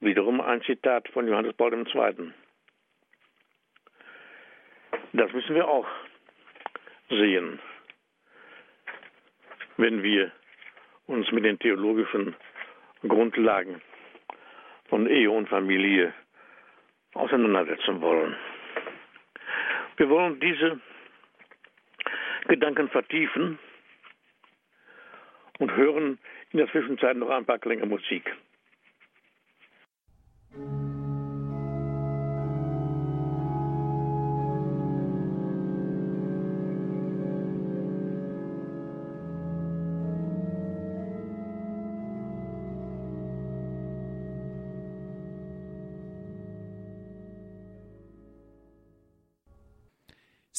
Wiederum 0.00 0.40
ein 0.40 0.62
Zitat 0.62 1.08
von 1.08 1.26
Johannes 1.26 1.54
Paul 1.54 1.74
II. 1.74 2.32
Das 5.12 5.32
müssen 5.32 5.54
wir 5.54 5.66
auch 5.66 5.86
sehen, 7.08 7.58
wenn 9.76 10.02
wir 10.02 10.30
uns 11.08 11.30
mit 11.32 11.44
den 11.44 11.58
theologischen 11.58 12.36
Grundlagen 13.06 13.80
von 14.88 15.06
Ehe 15.06 15.30
und 15.30 15.48
Familie 15.48 16.12
auseinandersetzen 17.14 18.00
wollen. 18.00 18.36
Wir 19.96 20.08
wollen 20.08 20.38
diese 20.38 20.80
Gedanken 22.46 22.88
vertiefen 22.88 23.58
und 25.58 25.74
hören 25.74 26.18
in 26.52 26.58
der 26.58 26.70
Zwischenzeit 26.70 27.16
noch 27.16 27.30
ein 27.30 27.44
paar 27.44 27.58
Klänge 27.58 27.86
Musik. 27.86 28.34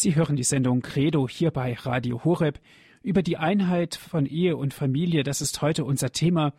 Sie 0.02 0.16
hören 0.16 0.38
die 0.38 0.44
Sendung 0.44 0.80
Credo 0.82 1.28
hier 1.28 1.52
bei 1.52 1.74
Radio 1.74 2.24
Horeb 2.24 2.60
über 3.04 3.22
die 3.22 3.36
Einheit 3.36 3.96
von 3.96 4.26
Ehe 4.26 4.56
und 4.56 4.74
Familie. 4.74 5.24
Das 5.24 5.42
ist 5.42 5.62
heute 5.62 5.84
unser 5.84 6.14
Thema. 6.14 6.54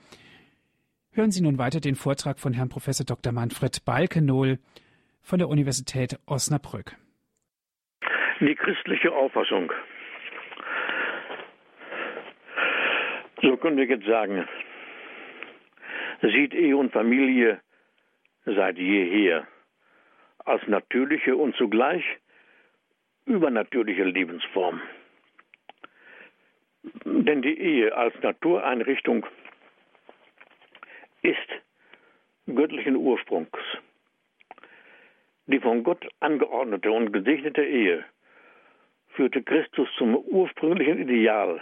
Hören 1.12 1.30
Sie 1.30 1.42
nun 1.42 1.56
weiter 1.56 1.80
den 1.80 1.94
Vortrag 1.94 2.38
von 2.38 2.52
Herrn 2.52 2.68
Prof. 2.68 2.84
Dr. 2.84 3.32
Manfred 3.32 3.82
Balkenohl 3.86 4.58
von 5.22 5.38
der 5.38 5.48
Universität 5.48 6.18
Osnabrück. 6.26 6.96
Die 8.40 8.54
christliche 8.54 9.10
Auffassung. 9.10 9.72
So 13.40 13.56
können 13.56 13.78
wir 13.78 13.86
jetzt 13.86 14.04
sagen, 14.04 14.46
sieht 16.20 16.52
Ehe 16.52 16.76
und 16.76 16.92
Familie 16.92 17.58
seit 18.44 18.76
jeher 18.76 19.46
als 20.44 20.60
natürliche 20.66 21.36
und 21.36 21.56
zugleich 21.56 22.04
übernatürliche 23.26 24.04
Lebensform. 24.04 24.80
Denn 27.04 27.42
die 27.42 27.58
Ehe 27.58 27.94
als 27.94 28.14
Natureinrichtung 28.22 29.26
ist 31.22 31.48
göttlichen 32.46 32.96
Ursprungs. 32.96 33.50
Die 35.46 35.60
von 35.60 35.82
Gott 35.82 36.06
angeordnete 36.20 36.90
und 36.90 37.12
gesegnete 37.12 37.64
Ehe 37.64 38.04
führte 39.08 39.42
Christus 39.42 39.88
zum 39.98 40.16
ursprünglichen 40.16 41.00
Ideal 41.00 41.60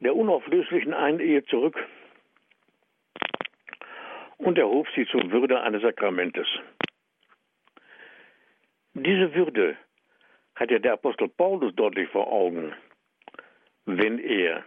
der 0.00 0.14
unauflöslichen 0.14 0.92
Einehe 0.92 1.44
zurück 1.44 1.76
und 4.36 4.58
erhob 4.58 4.86
sie 4.94 5.06
zur 5.06 5.30
Würde 5.30 5.62
eines 5.62 5.82
Sakramentes. 5.82 6.46
Diese 8.94 9.34
Würde 9.34 9.76
hat 10.54 10.70
ja 10.70 10.78
der 10.78 10.94
Apostel 10.94 11.28
Paulus 11.28 11.74
deutlich 11.74 12.08
vor 12.10 12.30
Augen, 12.30 12.72
wenn 13.86 14.18
er 14.18 14.64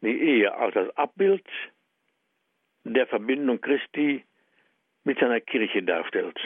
die 0.00 0.18
Ehe 0.18 0.54
als 0.54 0.74
das 0.74 0.96
Abbild 0.96 1.46
der 2.84 3.06
Verbindung 3.06 3.60
Christi 3.60 4.24
mit 5.04 5.18
seiner 5.18 5.40
Kirche 5.40 5.82
darstellt. 5.82 6.38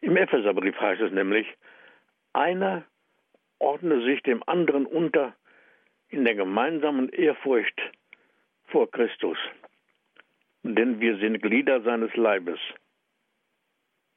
Im 0.00 0.16
Epheserbrief 0.16 0.78
heißt 0.78 1.00
es 1.00 1.12
nämlich, 1.12 1.46
einer 2.32 2.84
ordne 3.58 4.02
sich 4.04 4.22
dem 4.22 4.42
anderen 4.46 4.86
unter 4.86 5.34
in 6.08 6.24
der 6.24 6.34
gemeinsamen 6.34 7.08
Ehrfurcht 7.08 7.80
vor 8.66 8.90
Christus, 8.90 9.38
denn 10.62 11.00
wir 11.00 11.16
sind 11.18 11.40
Glieder 11.40 11.80
seines 11.82 12.14
Leibes. 12.16 12.58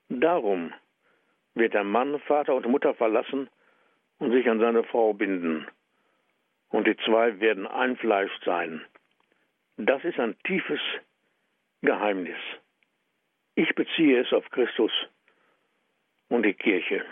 Darum 0.09 0.73
wird 1.57 1.73
der 1.73 1.83
Mann 1.83 2.19
Vater 2.21 2.55
und 2.55 2.67
Mutter 2.67 2.93
verlassen 2.93 3.49
und 4.19 4.31
sich 4.31 4.49
an 4.49 4.59
seine 4.59 4.83
Frau 4.83 5.13
binden, 5.13 5.67
und 6.69 6.85
die 6.85 6.97
zwei 6.97 7.39
werden 7.39 7.65
ein 7.65 7.95
Fleisch 7.97 8.31
sein. 8.43 8.85
Das 9.77 10.03
ist 10.03 10.19
ein 10.19 10.35
tiefes 10.43 10.81
Geheimnis. 11.81 12.37
Ich 13.55 13.73
beziehe 13.75 14.21
es 14.21 14.33
auf 14.33 14.49
Christus 14.49 14.91
und 16.29 16.43
die 16.43 16.53
Kirche. 16.53 17.05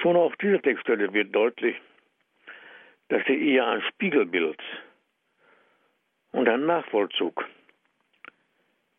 Schon 0.00 0.16
auf 0.16 0.34
dieser 0.36 0.60
Textstelle 0.60 1.12
wird 1.12 1.34
deutlich, 1.34 1.76
dass 3.08 3.24
die 3.26 3.50
Ehe 3.50 3.64
ein 3.64 3.82
Spiegelbild 3.82 4.60
und 6.32 6.48
ein 6.48 6.66
Nachvollzug 6.66 7.46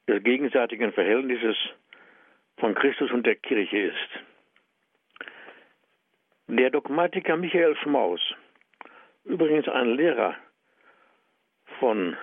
des 0.08 0.24
gegenseitigen 0.24 0.94
Verhältnisses 0.94 1.58
von 2.58 2.76
Christus 2.76 3.12
und 3.12 3.26
der 3.26 3.36
Kirche 3.36 3.78
ist. 3.78 4.10
Der 6.48 6.70
Dogmatiker 6.70 7.38
Michael 7.38 7.76
Schmaus, 7.78 8.22
übrigens 9.24 9.68
ein 9.68 9.96
Lehrer 9.96 10.36
von 11.80 12.16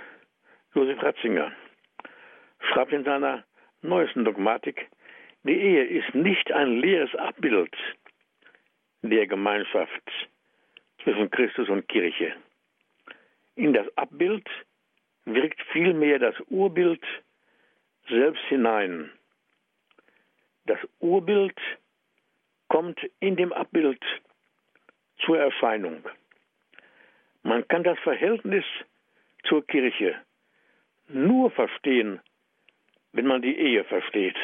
Josef 0.75 1.03
Ratzinger, 1.03 1.53
schreibt 2.61 2.93
in 2.93 3.05
seiner 3.05 3.45
neuesten 3.83 4.25
Dogmatik, 4.25 4.89
die 5.43 5.59
Ehe 5.59 5.85
ist 5.85 6.15
nicht 6.15 6.53
ein 6.53 6.79
leeres 6.79 7.15
Abbild 7.15 7.75
der 9.03 9.27
Gemeinschaft 9.27 10.11
zwischen 11.03 11.31
Christus 11.31 11.69
und 11.69 11.89
Kirche. 11.89 12.35
In 13.55 13.73
das 13.73 13.87
Abbild 13.97 14.47
wirkt 15.25 15.61
vielmehr 15.73 16.19
das 16.19 16.35
Urbild 16.49 17.03
selbst 18.09 18.43
hinein. 18.49 19.11
Das 20.71 20.79
Urbild 21.01 21.59
kommt 22.69 23.01
in 23.19 23.35
dem 23.35 23.53
Abbild 23.53 24.01
zur 25.19 25.37
Erscheinung. 25.37 26.05
Man 27.43 27.67
kann 27.67 27.83
das 27.83 27.99
Verhältnis 27.99 28.65
zur 29.43 29.67
Kirche 29.67 30.15
nur 31.09 31.51
verstehen, 31.51 32.21
wenn 33.11 33.27
man 33.27 33.43
die 33.43 33.59
Ehe 33.59 33.83
versteht. 33.83 34.37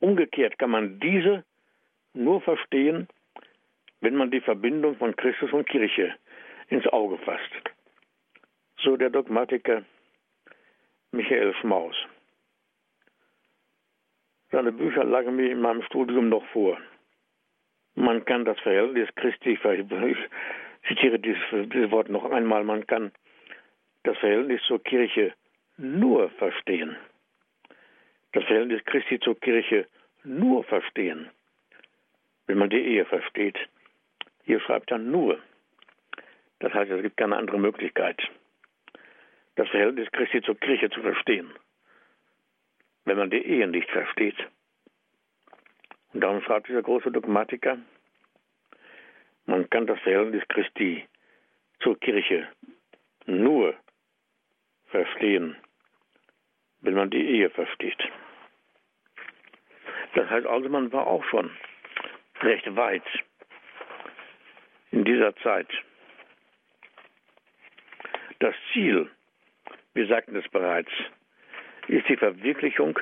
Umgekehrt 0.00 0.58
kann 0.58 0.70
man 0.70 0.98
diese 0.98 1.44
nur 2.12 2.40
verstehen, 2.40 3.06
wenn 4.00 4.16
man 4.16 4.32
die 4.32 4.40
Verbindung 4.40 4.96
von 4.96 5.14
Christus 5.14 5.52
und 5.52 5.68
Kirche 5.68 6.12
ins 6.70 6.88
Auge 6.88 7.18
fasst. 7.18 7.70
So 8.78 8.96
der 8.96 9.10
Dogmatiker 9.10 9.84
Michael 11.12 11.54
Schmaus. 11.60 11.94
Seine 14.52 14.70
Bücher 14.70 15.04
lagen 15.04 15.34
mir 15.34 15.50
in 15.50 15.62
meinem 15.62 15.82
Studium 15.82 16.28
noch 16.28 16.44
vor. 16.48 16.78
Man 17.94 18.22
kann 18.26 18.44
das 18.44 18.60
Verhältnis 18.60 19.08
Christi, 19.16 19.58
ich 19.58 20.18
zitiere 20.88 21.18
dieses, 21.18 21.42
dieses 21.72 21.90
Wort 21.90 22.10
noch 22.10 22.30
einmal, 22.30 22.62
man 22.62 22.86
kann 22.86 23.12
das 24.02 24.18
Verhältnis 24.18 24.60
zur 24.64 24.82
Kirche 24.82 25.32
nur 25.78 26.28
verstehen. 26.30 26.96
Das 28.32 28.44
Verhältnis 28.44 28.84
Christi 28.84 29.18
zur 29.20 29.40
Kirche 29.40 29.86
nur 30.22 30.64
verstehen, 30.64 31.30
wenn 32.46 32.58
man 32.58 32.68
die 32.68 32.80
Ehe 32.80 33.06
versteht. 33.06 33.58
Hier 34.44 34.60
schreibt 34.60 34.90
er 34.90 34.98
nur. 34.98 35.38
Das 36.58 36.74
heißt, 36.74 36.90
es 36.90 37.02
gibt 37.02 37.16
keine 37.16 37.36
andere 37.36 37.58
Möglichkeit, 37.58 38.20
das 39.54 39.68
Verhältnis 39.70 40.12
Christi 40.12 40.42
zur 40.42 40.56
Kirche 40.56 40.90
zu 40.90 41.00
verstehen, 41.00 41.50
wenn 43.04 43.16
man 43.16 43.30
die 43.30 43.44
Ehe 43.44 43.66
nicht 43.66 43.90
versteht. 43.90 44.36
Und 46.12 46.20
darum 46.20 46.42
schreibt 46.42 46.68
dieser 46.68 46.82
große 46.82 47.10
Dogmatiker, 47.10 47.78
man 49.46 49.68
kann 49.70 49.86
das 49.86 49.98
Verhältnis 50.00 50.46
Christi 50.48 51.06
zur 51.80 51.98
Kirche 51.98 52.48
nur 53.26 53.74
verstehen, 54.86 55.56
wenn 56.80 56.94
man 56.94 57.10
die 57.10 57.26
Ehe 57.26 57.50
versteht. 57.50 57.98
Das 60.14 60.28
heißt 60.28 60.46
also, 60.46 60.68
man 60.68 60.92
war 60.92 61.06
auch 61.06 61.24
schon 61.24 61.50
recht 62.40 62.76
weit 62.76 63.04
in 64.90 65.04
dieser 65.04 65.34
Zeit. 65.36 65.68
Das 68.40 68.54
Ziel, 68.72 69.10
wir 69.94 70.06
sagten 70.06 70.36
es 70.36 70.48
bereits, 70.50 70.90
ist 71.88 72.08
die 72.08 72.16
Verwirklichung 72.16 72.98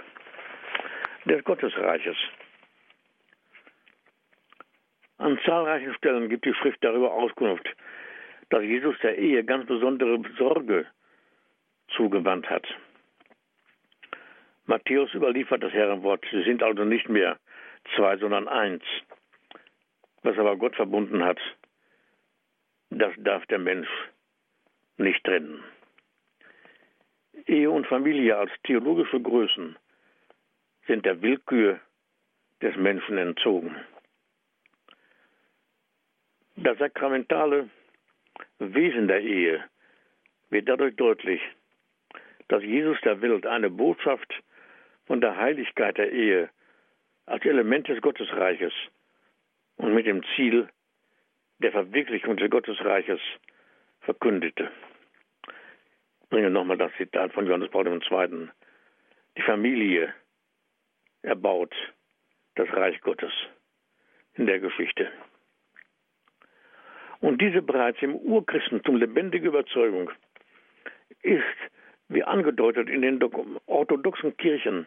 des 1.25 1.45
Gottesreiches. 1.45 2.17
An 5.19 5.39
zahlreichen 5.45 5.95
Stellen 5.95 6.29
gibt 6.29 6.47
die 6.47 6.55
Schrift 6.55 6.83
darüber 6.83 7.13
Auskunft, 7.13 7.69
dass 8.49 8.63
Jesus 8.63 8.97
der 9.03 9.19
Ehe 9.19 9.45
ganz 9.45 9.67
besondere 9.67 10.21
Sorge 10.39 10.87
zugewandt 11.89 12.49
hat. 12.49 12.67
Matthäus 14.67 15.13
überliefert 15.15 15.63
das 15.63 15.73
Herrenwort, 15.73 16.25
sie 16.31 16.43
sind 16.43 16.63
also 16.63 16.85
nicht 16.85 17.09
mehr 17.09 17.39
zwei, 17.97 18.17
sondern 18.17 18.49
eins. 18.49 18.83
Was 20.23 20.39
aber 20.39 20.57
Gott 20.57 20.77
verbunden 20.77 21.25
hat, 21.25 21.41
das 22.91 23.13
darf 23.19 23.45
der 23.47 23.59
Mensch 23.59 23.89
nicht 24.97 25.23
trennen. 25.25 25.63
Ehe 27.47 27.71
und 27.71 27.87
Familie 27.87 28.37
als 28.37 28.51
theologische 28.65 29.21
Größen 29.21 29.77
sind 30.87 31.05
der 31.05 31.21
Willkür 31.23 31.81
des 32.63 32.77
Menschen 32.77 33.19
entzogen. 33.19 33.77
Das 36.57 36.79
sakramentale 36.79 37.71
Wesen 38.59 39.09
der 39.09 39.23
Ehe 39.23 39.65
wird 40.51 40.69
dadurch 40.69 40.95
deutlich, 40.97 41.41
dass 42.49 42.63
Jesus 42.63 43.01
der 43.03 43.21
Welt 43.23 43.47
eine 43.47 43.71
Botschaft 43.71 44.43
von 45.07 45.21
der 45.21 45.37
Heiligkeit 45.37 45.97
der 45.97 46.13
Ehe 46.13 46.51
als 47.27 47.45
Element 47.45 47.89
des 47.89 48.01
Gottesreiches 48.03 48.73
und 49.77 49.95
mit 49.95 50.07
dem 50.07 50.23
Ziel 50.35 50.69
der 51.59 51.73
Verwirklichung 51.73 52.37
des 52.37 52.51
Gottesreiches 52.51 53.21
verkündete. 54.01 54.71
Bringe 56.31 56.51
nochmal 56.51 56.79
das 56.79 56.93
Zitat 56.97 57.33
von 57.33 57.47
Johannes 57.47 57.71
Paul 57.71 57.87
II. 57.87 58.49
Die 59.37 59.43
Familie 59.43 60.15
erbaut 61.23 61.75
das 62.55 62.69
Reich 62.73 63.01
Gottes 63.01 63.33
in 64.35 64.47
der 64.47 64.61
Geschichte. 64.61 65.11
Und 67.21 67.41
diese 67.43 67.63
bereits 67.63 68.01
im 68.01 68.15
Urchristentum 68.15 68.97
lebendige 68.97 69.49
Überzeugung 69.49 70.11
ist, 71.23 71.45
wie 72.09 72.23
angedeutet 72.23 72.89
in 72.89 73.03
den 73.03 73.21
orthodoxen 73.67 74.37
Kirchen, 74.37 74.87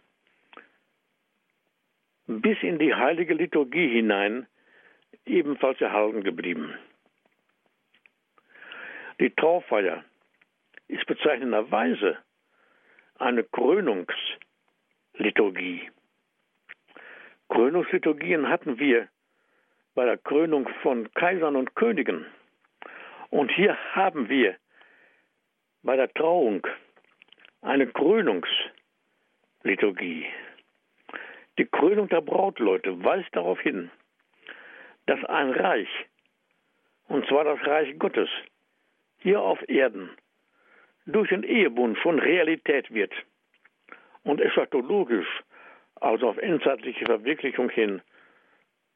bis 2.26 2.58
in 2.64 2.80
die 2.80 2.96
heilige 2.96 3.34
Liturgie 3.34 3.88
hinein 3.90 4.48
ebenfalls 5.26 5.80
erhalten 5.80 6.24
geblieben. 6.24 6.74
Die 9.20 9.30
Traufeier 9.30 10.04
ist 10.88 11.06
bezeichnenderweise 11.06 12.18
eine 13.20 13.44
Krönungsliturgie. 13.44 15.92
Krönungsliturgien 17.50 18.50
hatten 18.50 18.80
wir 18.80 19.08
bei 19.96 20.06
der 20.06 20.18
Krönung 20.18 20.68
von 20.82 21.12
Kaisern 21.14 21.56
und 21.56 21.76
Königen. 21.76 22.26
Und 23.30 23.52
hier 23.52 23.78
haben 23.94 24.28
wir 24.30 24.56
bei 25.84 25.96
der 25.96 26.12
Trauung 26.14 26.66
eine 27.62 27.88
Krönungsliturgie. 27.88 30.26
Die 31.58 31.66
Krönung 31.66 32.10
der 32.10 32.22
Brautleute 32.22 33.04
weist 33.04 33.36
darauf 33.36 33.60
hin, 33.60 33.90
dass 35.06 35.24
ein 35.26 35.52
Reich, 35.52 35.90
und 37.08 37.28
zwar 37.28 37.44
das 37.44 37.60
Reich 37.68 38.00
Gottes, 38.00 38.30
hier 39.20 39.42
auf 39.42 39.60
Erden 39.70 40.10
durch 41.06 41.30
den 41.30 41.44
Ehebund 41.44 41.98
von 42.00 42.20
Realität 42.20 42.94
wird 42.94 43.14
und 44.24 44.40
eschatologisch, 44.42 45.28
also 45.96 46.30
auf 46.30 46.38
endzeitliche 46.38 47.06
Verwirklichung 47.06 47.70
hin, 47.70 48.02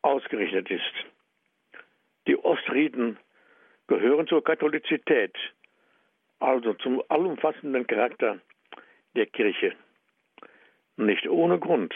ausgerichtet 0.02 0.70
ist. 0.70 0.94
Die 2.28 2.38
Ostriten 2.38 3.18
gehören 3.88 4.28
zur 4.28 4.44
Katholizität, 4.44 5.36
also 6.40 6.74
zum 6.76 7.02
allumfassenden 7.10 7.88
Charakter 7.88 8.40
der 9.16 9.26
Kirche. 9.26 9.74
Nicht 10.98 11.28
ohne 11.28 11.60
Grund 11.60 11.94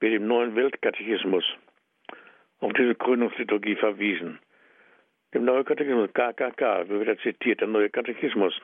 wird 0.00 0.14
im 0.14 0.26
neuen 0.26 0.56
Weltkatechismus 0.56 1.44
auf 2.60 2.72
diese 2.74 2.94
Krönungsliturgie 2.94 3.76
verwiesen. 3.76 4.38
Dem 5.32 5.44
neuen 5.44 5.64
Katechismus, 5.64 6.12
KKK, 6.12 6.88
wird 6.88 7.00
wieder 7.00 7.18
zitiert, 7.18 7.60
der 7.60 7.68
neue 7.68 7.88
Katechismus. 7.88 8.60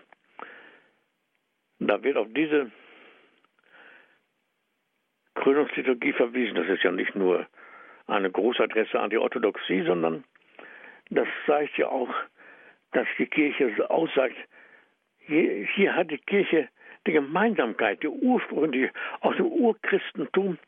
Da 1.78 2.02
wird 2.02 2.16
auf 2.16 2.28
diese 2.34 2.70
Krönungsliturgie 5.34 6.12
verwiesen. 6.12 6.54
Das 6.54 6.68
ist 6.68 6.82
ja 6.82 6.92
nicht 6.92 7.14
nur 7.14 7.46
eine 8.06 8.30
Großadresse 8.30 8.98
an 8.98 9.10
die 9.10 9.18
Orthodoxie, 9.18 9.82
sondern 9.82 10.24
das 11.10 11.28
zeigt 11.46 11.76
ja 11.78 11.88
auch, 11.88 12.12
dass 12.92 13.06
die 13.18 13.26
Kirche 13.26 13.90
aussagt, 13.90 14.36
hier, 15.26 15.94
hat 15.94 16.10
die 16.10 16.18
Kirche 16.18 16.68
die 17.06 17.12
Gemeinsamkeit, 17.12 18.02
die 18.02 18.08
ursprüngliche, 18.08 18.92
aus 19.20 19.36
dem 19.36 19.46
Urchristentum 19.46 20.58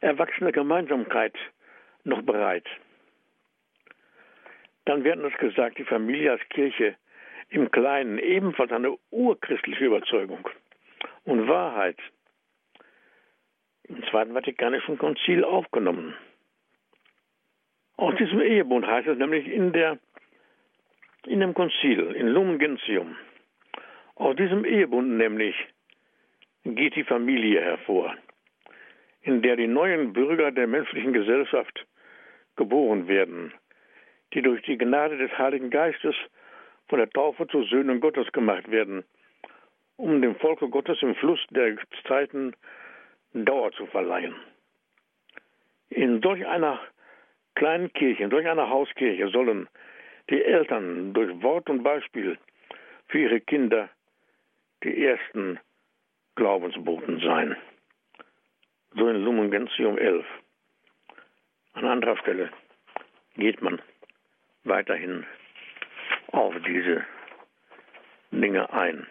erwachsene 0.00 0.52
Gemeinsamkeit 0.52 1.34
noch 2.04 2.22
bereit. 2.22 2.66
Dann 4.86 5.04
wird 5.04 5.20
uns 5.20 5.36
gesagt, 5.36 5.78
die 5.78 5.84
Familie 5.84 6.32
als 6.32 6.48
Kirche 6.48 6.96
im 7.50 7.70
Kleinen 7.70 8.18
ebenfalls 8.18 8.72
eine 8.72 8.96
urchristliche 9.10 9.84
Überzeugung 9.84 10.48
und 11.24 11.48
Wahrheit 11.48 11.98
im 13.84 14.02
Zweiten 14.04 14.32
Vatikanischen 14.32 14.98
Konzil 14.98 15.44
aufgenommen. 15.44 16.14
Aus 17.96 18.14
diesem 18.16 18.40
Ehebund 18.40 18.86
heißt 18.86 19.08
es 19.08 19.18
nämlich 19.18 19.46
in, 19.46 19.72
der, 19.72 19.98
in 21.26 21.40
dem 21.40 21.52
Konzil, 21.52 22.12
in 22.12 22.28
Lumen 22.28 22.58
Gentium, 22.58 23.16
aus 24.14 24.36
diesem 24.36 24.64
Ehebund 24.64 25.16
nämlich 25.16 25.56
geht 26.64 26.94
die 26.94 27.04
Familie 27.04 27.62
hervor, 27.62 28.14
in 29.22 29.42
der 29.42 29.56
die 29.56 29.66
neuen 29.66 30.12
Bürger 30.12 30.52
der 30.52 30.66
menschlichen 30.66 31.12
Gesellschaft 31.12 31.86
geboren 32.56 33.08
werden, 33.08 33.52
die 34.34 34.42
durch 34.42 34.62
die 34.62 34.78
Gnade 34.78 35.16
des 35.16 35.36
Heiligen 35.36 35.70
Geistes 35.70 36.14
von 36.90 36.98
der 36.98 37.08
Taufe 37.08 37.46
zu 37.46 37.62
Söhnen 37.62 38.00
Gottes 38.00 38.30
gemacht 38.32 38.70
werden, 38.70 39.04
um 39.96 40.20
dem 40.20 40.34
Volke 40.36 40.68
Gottes 40.68 41.00
im 41.02 41.14
Fluss 41.14 41.40
der 41.50 41.76
Zeiten 42.06 42.54
Dauer 43.32 43.70
zu 43.72 43.86
verleihen. 43.86 44.34
In 45.88 46.20
solch 46.20 46.44
einer 46.46 46.80
kleinen 47.54 47.92
Kirche, 47.92 48.24
in 48.24 48.30
solch 48.30 48.46
einer 48.46 48.68
Hauskirche 48.68 49.28
sollen 49.28 49.68
die 50.30 50.42
Eltern 50.42 51.14
durch 51.14 51.42
Wort 51.42 51.70
und 51.70 51.82
Beispiel 51.84 52.36
für 53.06 53.18
ihre 53.18 53.40
Kinder 53.40 53.88
die 54.82 55.04
ersten 55.04 55.60
Glaubensboten 56.34 57.20
sein. 57.20 57.56
So 58.96 59.08
in 59.08 59.22
Lumen 59.24 59.50
Gentium 59.50 59.96
11. 59.96 60.26
An 61.74 61.84
anderer 61.84 62.16
Stelle 62.16 62.50
geht 63.36 63.62
man 63.62 63.80
weiterhin 64.64 65.24
auf 66.32 66.54
diese 66.66 67.04
Dinge 68.30 68.72
ein. 68.72 69.06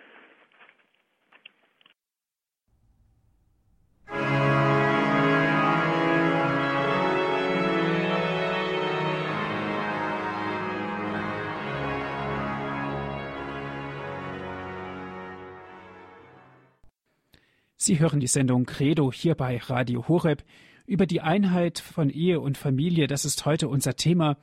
Sie 17.82 17.98
hören 17.98 18.20
die 18.20 18.28
Sendung 18.28 18.66
Credo 18.66 19.12
hier 19.12 19.34
bei 19.34 19.58
Radio 19.58 20.08
Horeb. 20.08 20.44
Über 20.86 21.08
die 21.08 21.22
Einheit 21.22 21.80
von 21.80 22.10
Ehe 22.10 22.40
und 22.40 22.56
Familie, 22.56 23.08
das 23.08 23.26
ist 23.26 23.46
heute 23.46 23.68
unser 23.68 23.96
Thema. 23.96 24.38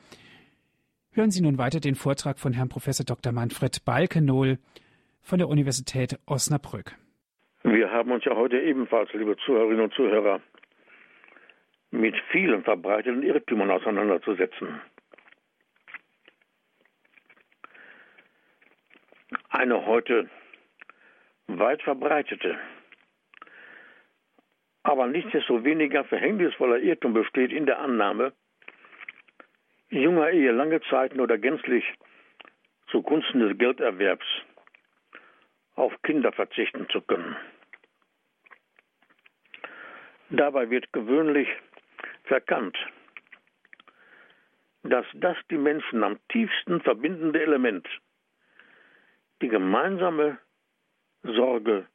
Hören 1.17 1.31
Sie 1.31 1.43
nun 1.43 1.57
weiter 1.57 1.81
den 1.81 1.95
Vortrag 1.95 2.39
von 2.39 2.53
Herrn 2.53 2.69
Prof. 2.69 2.85
Dr. 3.07 3.33
Manfred 3.33 3.83
Balkenohl 3.87 4.59
von 5.23 5.39
der 5.39 5.49
Universität 5.49 6.19
Osnabrück. 6.27 6.93
Wir 7.63 7.91
haben 7.91 8.13
uns 8.13 8.27
ja 8.27 8.37
heute 8.37 8.61
ebenfalls, 8.61 9.11
liebe 9.15 9.35
Zuhörerinnen 9.39 9.85
und 9.85 9.95
Zuhörer, 9.95 10.43
mit 11.91 12.15
vielen 12.31 12.63
verbreiteten 12.65 13.23
Irrtümern 13.23 13.71
auseinanderzusetzen. 13.71 14.79
Eine 19.49 19.87
heute 19.87 20.29
weit 21.47 21.81
verbreitete 21.81 22.59
aber 24.83 25.09
nichtsdestoweniger 25.09 26.05
verhängnisvoller 26.05 26.79
Irrtum 26.79 27.13
besteht 27.13 27.53
in 27.53 27.67
der 27.67 27.81
Annahme, 27.81 28.33
junger 29.91 30.31
Ehe 30.31 30.53
lange 30.53 30.81
Zeiten 30.83 31.21
oder 31.21 31.39
gänzlich 31.39 31.85
zugunsten 32.89 33.41
des 33.41 33.59
Gelderwerbs 33.59 34.27
auf 35.75 35.93
Kinder 36.03 36.33
verzichten 36.33 36.89
zu 36.91 37.01
können. 37.01 37.37
Dabei 40.31 40.71
wird 40.71 40.93
gewöhnlich 40.93 41.49
verkannt, 42.25 42.77
dass 44.83 45.07
das 45.15 45.37
die 45.51 45.59
Menschen 45.59 46.03
am 46.03 46.19
tiefsten 46.29 46.81
verbindende 46.81 47.41
Element, 47.41 47.87
die 49.41 49.49
gemeinsame 49.49 50.39
Sorge 51.23 51.87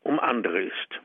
um 0.00 0.18
andere 0.18 0.62
ist. 0.62 1.00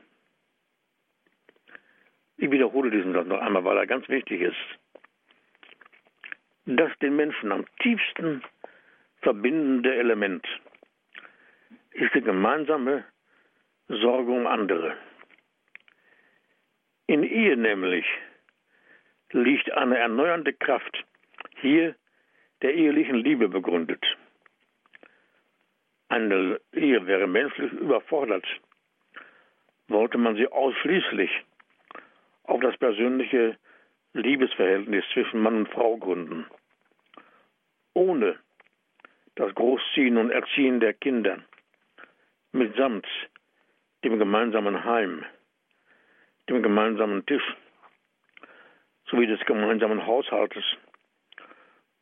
Ich 2.36 2.50
wiederhole 2.50 2.90
diesen 2.90 3.12
Satz 3.12 3.26
noch 3.26 3.40
einmal, 3.40 3.64
weil 3.64 3.78
er 3.78 3.86
ganz 3.86 4.08
wichtig 4.08 4.40
ist. 4.40 4.83
Das 6.66 6.90
den 7.00 7.16
Menschen 7.16 7.52
am 7.52 7.66
tiefsten 7.80 8.42
verbindende 9.20 9.94
Element 9.94 10.46
ist 11.92 12.14
die 12.14 12.22
gemeinsame 12.22 13.04
Sorge 13.88 14.32
um 14.32 14.46
andere. 14.46 14.96
In 17.06 17.22
Ehe 17.22 17.56
nämlich 17.56 18.06
liegt 19.32 19.70
eine 19.72 19.98
erneuernde 19.98 20.54
Kraft, 20.54 21.04
hier 21.60 21.94
der 22.62 22.74
ehelichen 22.74 23.16
Liebe 23.16 23.48
begründet. 23.48 24.02
Eine 26.08 26.60
Ehe 26.72 27.06
wäre 27.06 27.26
menschlich 27.26 27.72
überfordert, 27.72 28.46
wollte 29.88 30.16
man 30.16 30.36
sie 30.36 30.48
ausschließlich 30.48 31.30
auf 32.44 32.60
das 32.60 32.76
persönliche 32.78 33.58
Liebesverhältnis 34.14 35.04
zwischen 35.12 35.40
Mann 35.40 35.56
und 35.56 35.68
Frau 35.68 35.96
gründen. 35.96 36.46
Ohne 37.94 38.38
das 39.34 39.54
Großziehen 39.54 40.16
und 40.16 40.30
Erziehen 40.30 40.80
der 40.80 40.94
Kinder, 40.94 41.38
mitsamt 42.52 43.06
dem 44.04 44.18
gemeinsamen 44.18 44.84
Heim, 44.84 45.24
dem 46.48 46.62
gemeinsamen 46.62 47.26
Tisch 47.26 47.56
sowie 49.10 49.26
des 49.26 49.40
gemeinsamen 49.46 50.06
Haushaltes, 50.06 50.64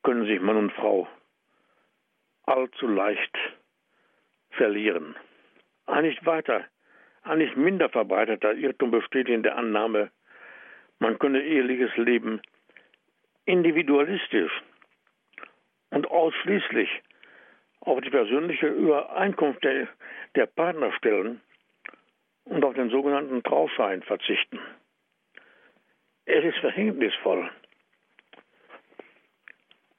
können 0.03 0.27
sich 0.27 0.41
Mann 0.41 0.57
und 0.57 0.73
Frau 0.73 1.09
allzu 2.45 2.87
leicht 2.87 3.39
verlieren. 4.51 5.17
Ein 5.87 6.05
nicht 6.05 6.25
weiter, 6.27 6.67
ein 7.23 7.39
nicht 7.39 7.57
minder 7.57 7.89
verbreiteter 7.89 8.53
Irrtum 8.55 8.91
besteht 8.91 9.29
in 9.29 9.43
der 9.43 9.57
Annahme, 9.57 10.11
man 11.03 11.19
könne 11.19 11.43
eheliches 11.43 11.95
Leben 11.97 12.41
individualistisch 13.45 14.53
und 15.91 16.09
ausschließlich 16.09 16.89
auf 17.81 18.01
die 18.01 18.11
persönliche 18.11 18.69
Übereinkunft 18.69 19.65
der, 19.65 19.89
der 20.37 20.47
Partner 20.47 20.93
stellen 20.93 21.41
und 22.45 22.65
auf 22.65 22.75
den 22.75 22.89
sogenannten 22.91 23.43
Trauschein 23.43 24.03
verzichten. 24.05 24.61
Es 26.25 26.45
ist 26.45 26.59
verhängnisvoll, 26.59 27.51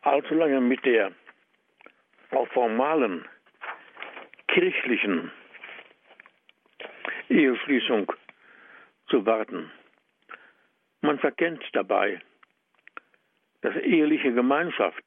allzu 0.02 0.36
lange 0.36 0.62
mit 0.62 0.86
der 0.86 1.12
auf 2.32 2.48
formalen 2.54 3.26
kirchlichen 4.48 5.32
Eheschließung 7.28 8.10
zu 9.10 9.26
warten 9.26 9.70
Man 11.04 11.20
verkennt 11.20 11.62
dabei, 11.74 12.22
dass 13.60 13.76
eheliche 13.76 14.34
Gemeinschaft 14.34 15.04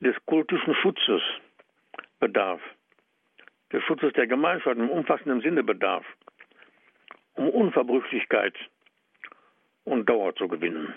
des 0.00 0.16
kultischen 0.24 0.74
Schutzes 0.76 1.20
bedarf, 2.18 2.62
des 3.70 3.84
Schutzes 3.84 4.14
der 4.14 4.26
Gemeinschaft 4.26 4.78
im 4.78 4.88
umfassenden 4.88 5.42
Sinne 5.42 5.62
bedarf, 5.62 6.06
um 7.34 7.50
Unverbrüchlichkeit 7.50 8.54
und 9.84 10.08
Dauer 10.08 10.34
zu 10.34 10.48
gewinnen. 10.48 10.94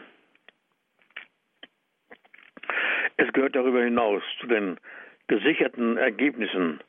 Es 3.17 3.33
gehört 3.33 3.57
darüber 3.57 3.83
hinaus 3.83 4.23
zu 4.39 4.47
den 4.47 4.79
gesicherten 5.27 5.97
Ergebnissen 5.97 6.79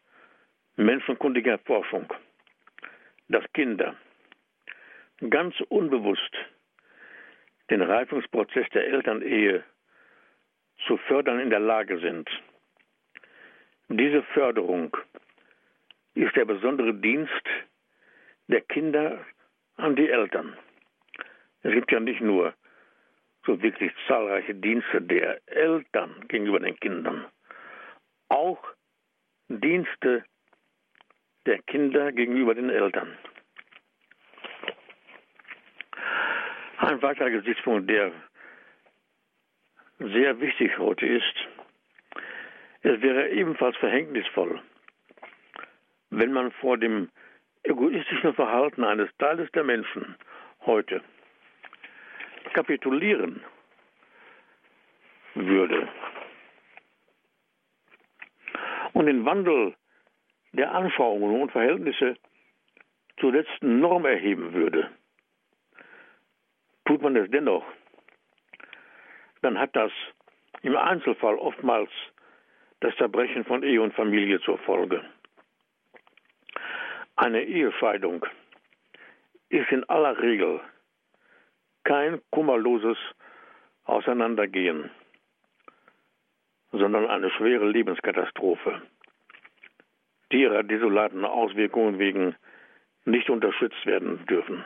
menschenkundiger 0.77 1.59
Forschung, 1.59 2.13
dass 3.29 3.43
Kinder 3.53 3.97
ganz 5.31 5.55
unbewusst 5.69 6.35
den 7.71 7.83
Reifungsprozess 7.83 8.69
der 8.71 8.87
Elternehe 8.87 9.65
zu 10.87 10.97
fördern 10.97 11.41
in 11.41 11.51
der 11.51 11.61
Lage 11.61 11.99
sind. 11.99 12.29
Diese 13.89 14.23
Förderung 14.35 14.97
ist 16.15 16.35
der 16.37 16.45
besondere 16.45 16.95
Dienst 16.95 17.33
der 18.49 18.61
Kinder 18.63 19.25
an 19.77 19.97
die 19.97 20.09
Eltern. 20.09 20.57
Es 21.63 21.73
gibt 21.73 21.91
ja 21.91 22.01
nicht 22.01 22.21
nur 22.21 22.55
so 23.45 23.61
wirklich 23.63 23.93
zahlreiche 24.07 24.55
Dienste 24.55 25.01
der 25.03 25.41
Eltern 25.47 26.27
gegenüber 26.29 26.61
den 26.61 26.79
Kindern, 26.81 27.27
auch 28.29 28.63
Dienste 29.49 30.25
der 31.47 31.63
Kinder 31.63 32.13
gegenüber 32.13 32.55
den 32.55 32.71
Eltern. 32.71 33.17
Ein 36.87 37.03
weiterer 37.03 37.31
Gesichtspunkt, 37.31 37.91
der 37.91 38.13
sehr 39.99 40.41
wichtig 40.41 40.79
heute 40.79 41.05
ist, 41.05 41.35
es 42.83 43.03
wäre 43.03 43.29
ebenfalls 43.31 43.77
verhängnisvoll, 43.79 44.63
wenn 46.11 46.33
man 46.33 46.53
vor 46.53 46.79
dem 46.79 47.11
egoistischen 47.65 48.35
Verhalten 48.35 48.85
eines 48.85 49.11
Teiles 49.19 49.51
der 49.51 49.65
Menschen 49.65 50.15
heute 50.65 51.03
kapitulieren 52.53 53.43
würde. 55.35 55.89
Und 58.93 59.07
den 59.07 59.25
Wandel 59.25 59.75
der 60.53 60.73
Anschauungen 60.73 61.41
und 61.43 61.51
Verhältnisse 61.51 62.17
zur 63.19 63.33
letzten 63.33 63.81
Norm 63.81 64.07
erheben 64.07 64.55
würde, 64.55 64.89
tut 66.87 67.03
man 67.03 67.17
es 67.17 67.31
dennoch, 67.31 67.65
dann 69.43 69.59
hat 69.59 69.77
das 69.77 69.93
im 70.63 70.77
Einzelfall 70.77 71.37
oftmals 71.37 71.91
das 72.81 72.97
Zerbrechen 72.97 73.45
von 73.45 73.63
Ehe 73.63 73.83
und 73.83 73.95
Familie 73.95 74.41
zur 74.41 74.59
Folge. 74.59 75.05
Eine 77.17 77.43
Ehescheidung 77.43 78.25
ist 79.49 79.71
in 79.71 79.85
aller 79.85 80.21
Regel 80.21 80.61
kein 81.85 82.21
kummerloses 82.31 82.99
Auseinandergehen, 83.85 84.91
sondern 86.73 87.07
eine 87.07 87.31
schwere 87.31 87.69
Lebenskatastrophe, 87.69 88.83
die 90.33 90.43
ihrer 90.43 90.65
desolaten 90.65 91.25
Auswirkungen 91.25 91.99
wegen 91.99 92.35
nicht 93.05 93.31
unterstützt 93.31 93.87
werden 93.87 94.27
dürfen, 94.27 94.65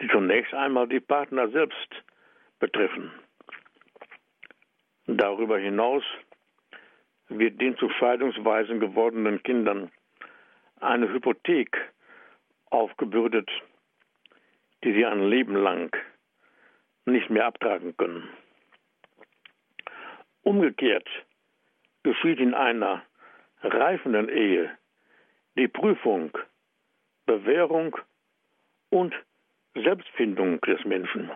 die 0.00 0.08
zunächst 0.08 0.54
einmal 0.54 0.88
die 0.88 1.00
Partner 1.00 1.48
selbst 1.48 1.88
betreffen. 2.58 3.10
Darüber 5.06 5.58
hinaus 5.58 6.02
wird 7.28 7.60
den 7.60 7.76
zu 7.76 7.88
Scheidungsweisen 7.90 8.80
gewordenen 8.80 9.42
Kindern 9.42 9.90
eine 10.80 11.12
Hypothek 11.12 11.76
aufgebürdet, 12.70 13.48
die 14.84 14.92
sie 14.92 15.06
ein 15.06 15.28
Leben 15.28 15.56
lang 15.56 15.96
nicht 17.04 17.30
mehr 17.30 17.46
abtragen 17.46 17.96
können. 17.96 18.28
Umgekehrt 20.42 21.08
geschieht 22.02 22.38
in 22.38 22.54
einer 22.54 23.02
reifenden 23.62 24.28
Ehe 24.28 24.70
die 25.56 25.68
Prüfung, 25.68 26.36
Bewährung 27.24 27.96
und 28.90 29.14
Selbstfindung 29.82 30.60
des 30.62 30.84
Menschen, 30.84 31.30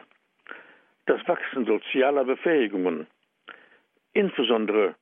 das 1.06 1.26
Wachsen 1.28 1.66
sozialer 1.66 2.24
Befähigungen, 2.24 3.06
insbesondere 4.12 4.94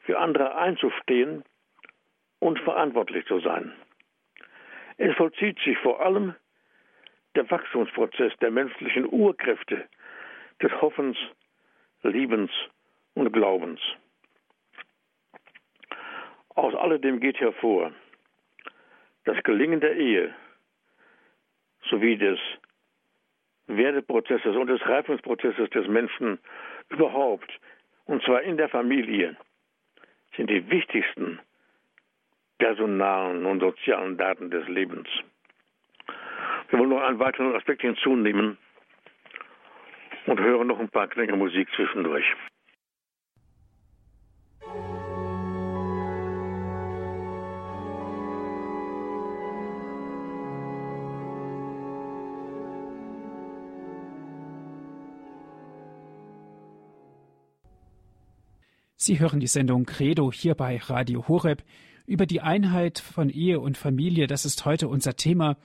für 0.00 0.18
andere 0.18 0.56
einzustehen 0.56 1.44
und 2.40 2.58
verantwortlich 2.60 3.26
zu 3.26 3.40
sein. 3.40 3.72
Es 4.96 5.14
vollzieht 5.16 5.58
sich 5.60 5.78
vor 5.78 6.04
allem 6.04 6.34
der 7.34 7.50
Wachstumsprozess 7.50 8.32
der 8.40 8.50
menschlichen 8.50 9.06
Urkräfte 9.10 9.88
des 10.62 10.72
Hoffens, 10.80 11.16
Liebens 12.02 12.50
und 13.14 13.32
Glaubens. 13.32 13.80
Aus 16.50 16.74
alledem 16.74 17.18
geht 17.18 17.40
hervor, 17.40 17.92
das 19.24 19.42
Gelingen 19.42 19.80
der 19.80 19.96
Ehe 19.96 20.34
sowie 21.90 22.16
des 22.16 22.38
Werdeprozesses 23.66 24.56
und 24.56 24.66
des 24.66 24.84
Reifungsprozesses 24.86 25.70
des 25.70 25.88
Menschen 25.88 26.38
überhaupt, 26.90 27.50
und 28.06 28.22
zwar 28.22 28.42
in 28.42 28.56
der 28.56 28.68
Familie, 28.68 29.36
sind 30.36 30.50
die 30.50 30.68
wichtigsten 30.70 31.40
personalen 32.58 33.46
und 33.46 33.60
sozialen 33.60 34.16
Daten 34.16 34.50
des 34.50 34.66
Lebens. 34.68 35.08
Wir 36.68 36.78
wollen 36.78 36.90
noch 36.90 37.02
einen 37.02 37.18
weiteren 37.18 37.54
Aspekt 37.54 37.82
hinzunehmen 37.82 38.58
und 40.26 40.40
hören 40.40 40.68
noch 40.68 40.80
ein 40.80 40.88
paar 40.88 41.08
Klänge 41.08 41.36
Musik 41.36 41.68
zwischendurch. 41.74 42.24
Sie 59.06 59.20
hören 59.20 59.38
die 59.38 59.48
Sendung 59.48 59.84
Credo 59.84 60.32
hier 60.32 60.54
bei 60.54 60.78
Radio 60.78 61.28
Horeb 61.28 61.62
über 62.06 62.24
die 62.24 62.40
Einheit 62.40 63.00
von 63.00 63.28
Ehe 63.28 63.60
und 63.60 63.76
Familie. 63.76 64.26
Das 64.26 64.46
ist 64.46 64.64
heute 64.64 64.88
unser 64.88 65.14
Thema. 65.14 65.58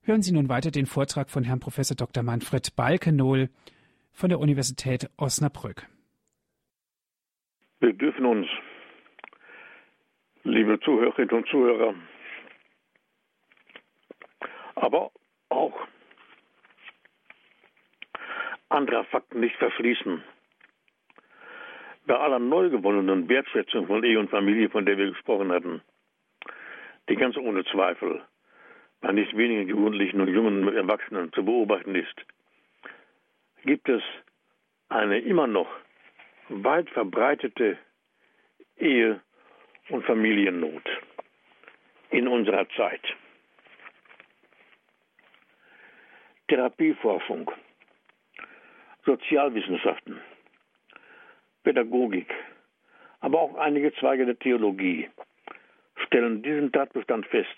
Hören 0.00 0.22
Sie 0.22 0.32
nun 0.32 0.48
weiter 0.48 0.70
den 0.70 0.86
Vortrag 0.86 1.28
von 1.28 1.44
Herrn 1.44 1.60
Prof. 1.60 1.76
Dr. 1.94 2.22
Manfred 2.22 2.74
Balkenohl 2.74 3.50
von 4.12 4.30
der 4.30 4.40
Universität 4.40 5.10
Osnabrück. 5.18 5.86
Wir 7.80 7.92
dürfen 7.92 8.24
uns, 8.24 8.46
liebe 10.44 10.80
Zuhörerinnen 10.80 11.36
und 11.36 11.46
Zuhörer, 11.48 11.94
aber 14.76 15.10
auch 15.50 15.74
anderer 18.70 19.04
Fakten 19.04 19.40
nicht 19.40 19.56
verschließen 19.56 20.24
bei 22.06 22.16
aller 22.16 22.38
neu 22.38 22.70
gewonnenen 22.70 23.28
Wertschätzung 23.28 23.86
von 23.86 24.02
Ehe 24.04 24.18
und 24.18 24.30
Familie, 24.30 24.68
von 24.68 24.84
der 24.84 24.98
wir 24.98 25.10
gesprochen 25.10 25.52
hatten, 25.52 25.82
die 27.08 27.16
ganz 27.16 27.36
ohne 27.36 27.64
Zweifel 27.64 28.22
bei 29.00 29.12
nicht 29.12 29.36
wenigen 29.36 29.68
Jugendlichen 29.68 30.20
und 30.20 30.28
jungen 30.28 30.74
Erwachsenen 30.74 31.32
zu 31.32 31.44
beobachten 31.44 31.94
ist, 31.94 32.14
gibt 33.64 33.88
es 33.88 34.02
eine 34.88 35.18
immer 35.18 35.46
noch 35.46 35.68
weit 36.48 36.88
verbreitete 36.90 37.78
Ehe- 38.78 39.20
und 39.88 40.04
Familiennot 40.04 40.82
in 42.10 42.28
unserer 42.28 42.68
Zeit. 42.70 43.02
Therapieforschung, 46.48 47.50
Sozialwissenschaften, 49.04 50.20
Pädagogik, 51.62 52.32
aber 53.20 53.40
auch 53.40 53.54
einige 53.56 53.92
Zweige 53.94 54.26
der 54.26 54.38
Theologie 54.38 55.08
stellen 56.06 56.42
diesen 56.42 56.72
Tatbestand 56.72 57.26
fest 57.26 57.56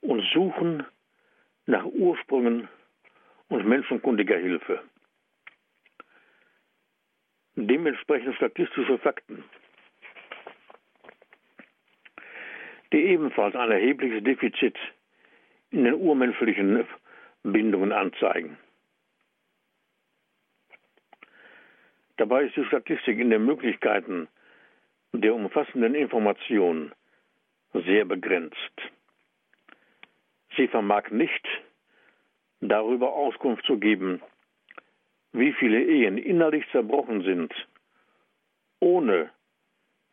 und 0.00 0.22
suchen 0.32 0.84
nach 1.66 1.84
Ursprüngen 1.84 2.68
und 3.48 3.66
menschenkundiger 3.66 4.38
Hilfe. 4.38 4.82
Dementsprechend 7.56 8.36
statistische 8.36 8.98
Fakten, 8.98 9.44
die 12.92 13.02
ebenfalls 13.02 13.54
ein 13.56 13.70
erhebliches 13.70 14.22
Defizit 14.22 14.78
in 15.70 15.84
den 15.84 15.94
urmenschlichen 15.94 16.86
Bindungen 17.42 17.92
anzeigen. 17.92 18.56
Dabei 22.18 22.44
ist 22.44 22.56
die 22.56 22.64
Statistik 22.64 23.18
in 23.18 23.30
den 23.30 23.44
Möglichkeiten 23.44 24.28
der 25.12 25.34
umfassenden 25.34 25.94
Information 25.94 26.92
sehr 27.72 28.04
begrenzt. 28.04 28.56
Sie 30.56 30.66
vermag 30.66 31.10
nicht 31.10 31.46
darüber 32.60 33.12
Auskunft 33.12 33.64
zu 33.66 33.78
geben, 33.78 34.20
wie 35.32 35.52
viele 35.52 35.80
Ehen 35.80 36.18
innerlich 36.18 36.64
zerbrochen 36.72 37.22
sind, 37.22 37.54
ohne 38.80 39.30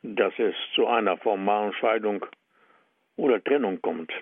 dass 0.04 0.34
es 0.38 0.54
zu 0.76 0.86
einer 0.86 1.18
formalen 1.18 1.74
Scheidung 1.74 2.24
oder 3.16 3.44
Trennung 3.44 3.82
kommt. 3.82 4.14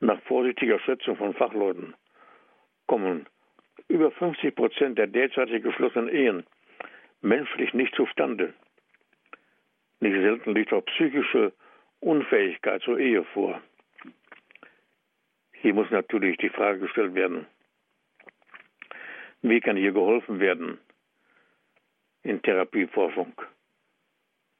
Nach 0.00 0.20
vorsichtiger 0.22 0.78
Schätzung 0.80 1.16
von 1.16 1.34
Fachleuten 1.34 1.94
kommen 2.86 3.26
über 3.88 4.10
50 4.10 4.54
Prozent 4.54 4.98
der 4.98 5.06
derzeitig 5.06 5.62
geschlossenen 5.62 6.08
Ehen 6.08 6.44
menschlich 7.20 7.72
nicht 7.72 7.94
zustande. 7.94 8.52
Nicht 10.00 10.14
selten 10.14 10.54
liegt 10.54 10.72
auch 10.72 10.84
psychische 10.86 11.52
Unfähigkeit 12.00 12.82
zur 12.82 12.98
Ehe 12.98 13.24
vor. 13.24 13.60
Hier 15.52 15.74
muss 15.74 15.90
natürlich 15.90 16.36
die 16.38 16.48
Frage 16.48 16.80
gestellt 16.80 17.14
werden, 17.14 17.46
wie 19.42 19.60
kann 19.60 19.76
hier 19.76 19.92
geholfen 19.92 20.40
werden 20.40 20.78
in 22.24 22.42
Therapieforschung, 22.42 23.32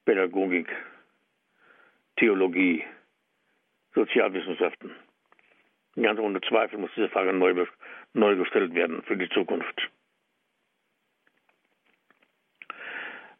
Pädagogik, 0.04 0.68
Theologie, 2.16 2.84
Sozialwissenschaften. 3.94 4.92
Ganz 5.96 6.20
ohne 6.20 6.40
Zweifel 6.40 6.78
muss 6.78 6.90
diese 6.94 7.08
Frage 7.08 7.32
neu, 7.32 7.66
neu 8.14 8.36
gestellt 8.36 8.74
werden 8.74 9.02
für 9.02 9.16
die 9.16 9.28
Zukunft. 9.30 9.90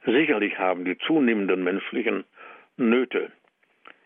Sicherlich 0.05 0.59
haben 0.59 0.85
die 0.85 0.99
zunehmenden 0.99 1.63
menschlichen 1.63 2.25
Nöte 2.77 3.31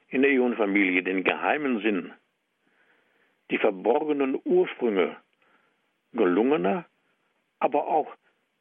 in 0.08 0.24
Ehe 0.24 0.42
und 0.42 0.56
Familie 0.56 1.02
den 1.02 1.24
geheimen 1.24 1.80
Sinn, 1.80 2.12
die 3.50 3.58
verborgenen 3.58 4.38
Ursprünge 4.44 5.16
gelungener, 6.12 6.84
aber 7.58 7.86
auch 7.86 8.14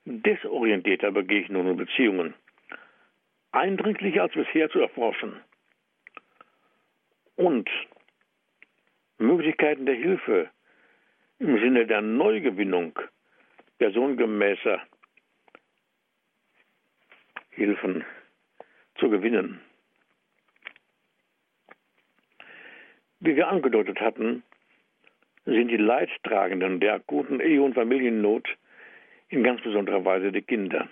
desorientierter 0.06 1.12
Begegnungen 1.12 1.72
und 1.72 1.78
Beziehungen 1.78 2.34
eindringlicher 3.52 4.24
als 4.24 4.34
bisher 4.34 4.70
zu 4.70 4.80
erforschen 4.80 5.40
und 7.36 7.70
Möglichkeiten 9.18 9.86
der 9.86 9.96
Hilfe 9.96 10.50
im 11.40 11.60
Sinne 11.60 11.86
der 11.86 12.02
Neugewinnung 12.02 12.98
personengemäßer 13.78 14.82
Hilfen 17.52 18.06
zu 18.98 19.10
gewinnen. 19.10 19.62
Wie 23.20 23.36
wir 23.36 23.48
angedeutet 23.48 24.00
hatten, 24.00 24.44
sind 25.46 25.70
die 25.70 25.78
Leidtragenden 25.78 26.80
der 26.80 26.96
akuten 26.96 27.40
Ehe- 27.40 27.62
und 27.62 27.74
Familiennot 27.74 28.48
in 29.30 29.44
ganz 29.44 29.62
besonderer 29.62 30.04
Weise 30.06 30.32
die 30.32 30.42
Kinder. 30.42 30.88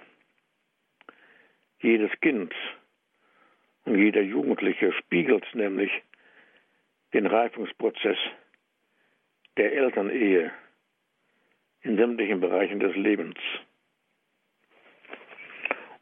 Jedes 1.80 2.12
Kind 2.22 2.54
und 3.86 3.98
jeder 3.98 4.22
Jugendliche 4.22 4.94
spiegelt 4.94 5.46
nämlich 5.54 5.92
den 7.14 7.28
Reifungsprozess 7.28 8.18
der 9.58 9.74
Elternehe 9.74 10.52
in 11.82 11.98
sämtlichen 11.98 12.40
Bereichen 12.40 12.80
des 12.80 12.96
Lebens. 12.96 13.38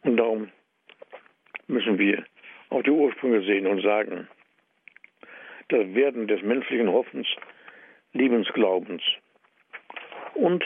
Und 0.04 0.18
darum 0.18 0.52
müssen 1.68 1.98
wir 1.98 2.26
auf 2.70 2.84
die 2.84 2.92
Ursprünge 2.92 3.44
sehen 3.44 3.68
und 3.68 3.82
sagen, 3.82 4.28
das 5.70 5.94
Werden 5.94 6.28
des 6.28 6.42
menschlichen 6.42 6.92
Hoffens, 6.92 7.28
Liebensglaubens 8.14 9.02
und 10.34 10.64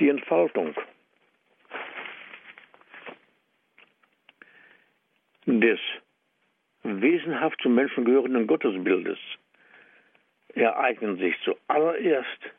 die 0.00 0.08
Entfaltung 0.08 0.74
des 5.46 5.80
wesenhaft 6.82 7.60
zum 7.62 7.74
Menschen 7.74 8.04
gehörenden 8.04 8.46
Gottesbildes 8.46 9.18
ereignen 10.54 11.16
sich 11.18 11.34
zuallererst 11.42 12.52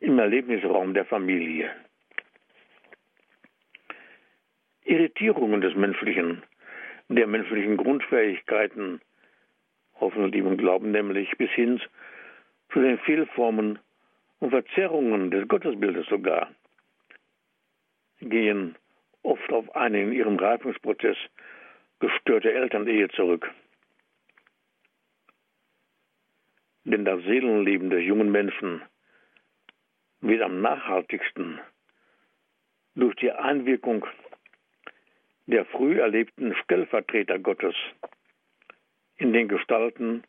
im 0.00 0.18
Erlebnisraum 0.18 0.94
der 0.94 1.04
Familie. 1.04 1.70
Irritierungen 4.84 5.60
des 5.60 5.74
menschlichen, 5.74 6.42
der 7.08 7.26
menschlichen 7.26 7.76
Grundfähigkeiten, 7.76 9.00
Hoffen, 9.98 10.24
und 10.24 10.58
Glauben 10.58 10.90
nämlich, 10.92 11.30
bis 11.38 11.50
hin 11.50 11.80
zu 12.72 12.80
den 12.80 12.98
Fehlformen 12.98 13.78
und 14.38 14.50
Verzerrungen 14.50 15.30
des 15.30 15.48
Gottesbildes 15.48 16.06
sogar, 16.06 16.50
gehen 18.20 18.76
oft 19.22 19.52
auf 19.52 19.74
eine 19.74 20.02
in 20.02 20.12
ihrem 20.12 20.36
Reifungsprozess 20.36 21.16
gestörte 21.98 22.52
Elternehe 22.52 23.08
zurück. 23.08 23.50
Denn 26.86 27.04
das 27.04 27.20
Seelenleben 27.24 27.90
des 27.90 28.04
jungen 28.04 28.30
Menschen 28.30 28.80
wird 30.20 30.40
am 30.40 30.60
nachhaltigsten 30.60 31.58
durch 32.94 33.16
die 33.16 33.32
Einwirkung 33.32 34.06
der 35.46 35.64
früh 35.64 36.00
erlebten 36.00 36.54
Stellvertreter 36.62 37.40
Gottes 37.40 37.74
in 39.16 39.32
den 39.32 39.48
Gestalten 39.48 40.22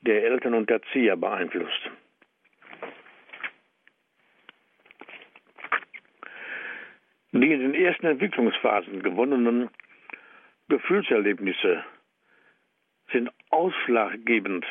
der 0.00 0.24
Eltern 0.24 0.54
und 0.54 0.68
Erzieher 0.68 1.16
beeinflusst. 1.16 1.90
Die 7.30 7.52
in 7.52 7.60
den 7.60 7.74
ersten 7.74 8.06
Entwicklungsphasen 8.06 9.00
gewonnenen 9.00 9.70
Gefühlserlebnisse 10.68 11.84
sind 13.12 13.30
ausschlaggebend 13.50 14.66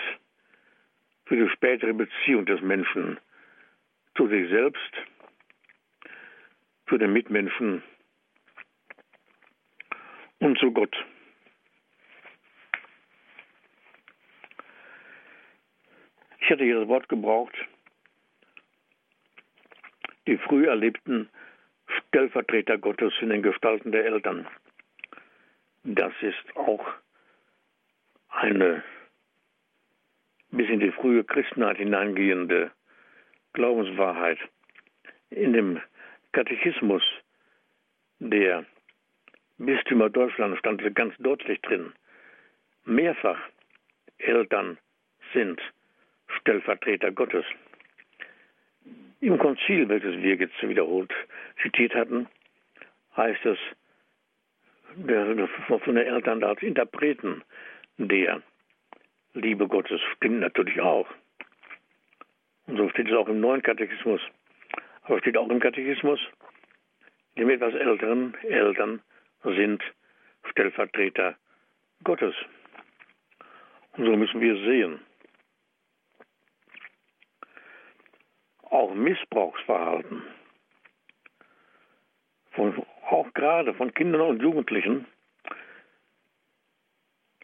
für 1.28 1.36
die 1.36 1.50
spätere 1.50 1.94
Beziehung 1.94 2.46
des 2.46 2.62
Menschen 2.62 3.20
zu 4.16 4.28
sich 4.28 4.50
selbst, 4.50 4.94
zu 6.88 6.98
den 6.98 7.14
Mitmenschen 7.14 7.84
und 10.40 10.58
zu 10.58 10.72
Gott. 10.72 10.96
Ich 16.40 16.50
hatte 16.50 16.64
hier 16.64 16.80
das 16.80 16.88
Wort 16.88 17.10
gebraucht, 17.10 17.56
die 20.28 20.38
früh 20.38 20.66
erlebten 20.66 21.30
Stellvertreter 21.88 22.78
Gottes 22.78 23.14
in 23.20 23.30
den 23.30 23.44
Gestalten 23.44 23.92
der 23.92 24.06
Eltern. 24.06 24.48
Das 25.84 26.14
ist 26.22 26.56
auch 26.56 26.86
eine 28.30 28.82
bis 30.52 30.70
in 30.70 30.80
die 30.80 30.92
frühe 30.92 31.24
Christenheit 31.24 31.78
hineingehende 31.78 32.72
Glaubenswahrheit. 33.54 34.40
In 35.30 35.54
dem 35.54 35.82
Katechismus 36.32 37.04
der 38.20 38.66
Bistümer 39.58 40.10
Deutschland 40.10 40.58
stand 40.60 40.96
ganz 40.96 41.14
deutlich 41.20 41.62
drin, 41.62 41.94
mehrfach 42.86 43.40
Eltern 44.20 44.78
sind 45.34 45.60
Stellvertreter 46.28 47.12
Gottes. 47.12 47.46
Im 49.20 49.38
Konzil, 49.38 49.90
welches 49.90 50.18
wir 50.22 50.36
jetzt 50.36 50.62
wiederholt 50.62 51.12
zitiert 51.62 51.94
hatten, 51.96 52.28
heißt 53.16 53.46
es 53.46 53.58
von 54.96 55.96
den 55.96 55.98
Eltern 55.98 56.44
als 56.44 56.62
Interpreten 56.62 57.44
der 57.98 58.42
Liebe 59.38 59.68
Gottes 59.68 60.02
stimmt 60.16 60.40
natürlich 60.40 60.82
auch. 60.82 61.08
Und 62.66 62.78
so 62.78 62.90
steht 62.90 63.08
es 63.08 63.16
auch 63.16 63.28
im 63.28 63.40
neuen 63.40 63.62
Katechismus. 63.62 64.22
Aber 65.04 65.20
steht 65.20 65.38
auch 65.38 65.50
im 65.50 65.60
Katechismus, 65.60 66.20
dem 67.38 67.50
etwas 67.50 67.74
älteren 67.76 68.34
Eltern 68.44 69.02
sind 69.44 69.82
Stellvertreter 70.50 71.38
Gottes. 72.04 72.36
Und 73.94 74.06
so 74.06 74.18
müssen 74.18 74.42
wir 74.42 74.56
sehen. 74.56 75.00
Auch 78.64 78.94
Missbrauchsverhalten, 78.94 80.24
von, 82.52 82.86
auch 83.10 83.32
gerade 83.34 83.74
von 83.76 83.94
Kindern 83.94 84.22
und 84.22 84.42
Jugendlichen, 84.42 85.06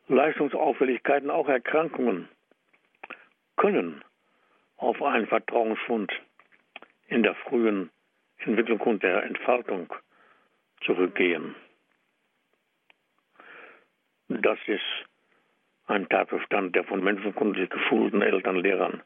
Leistungsauffälligkeiten, 0.07 1.29
auch 1.29 1.47
Erkrankungen, 1.47 2.27
können 3.55 4.03
auf 4.77 5.01
einen 5.01 5.27
Vertrauensfund 5.27 6.11
in 7.07 7.23
der 7.23 7.35
frühen 7.35 7.89
Entwicklung 8.39 8.81
und 8.81 9.03
der 9.03 9.23
Entfaltung 9.23 9.93
zurückgehen. 10.81 11.55
Das 14.27 14.57
ist 14.67 14.81
ein 15.87 16.07
Tatbestand, 16.09 16.75
der 16.75 16.83
von 16.83 17.03
menschenkundig 17.03 17.69
geschulten 17.69 18.21
Eltern, 18.21 18.57
Lehrern 18.57 19.03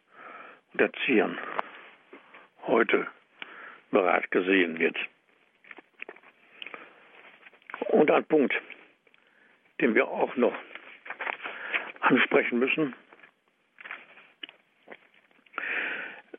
und 0.74 0.82
Erziehern 0.82 1.38
heute 2.66 3.08
bereits 3.92 4.30
gesehen 4.30 4.80
wird. 4.80 4.98
Und 7.90 8.12
ein 8.12 8.26
Punkt, 8.26 8.54
den 9.82 9.96
wir 9.96 10.08
auch 10.08 10.36
noch 10.36 10.54
ansprechen 12.08 12.60
müssen, 12.60 12.96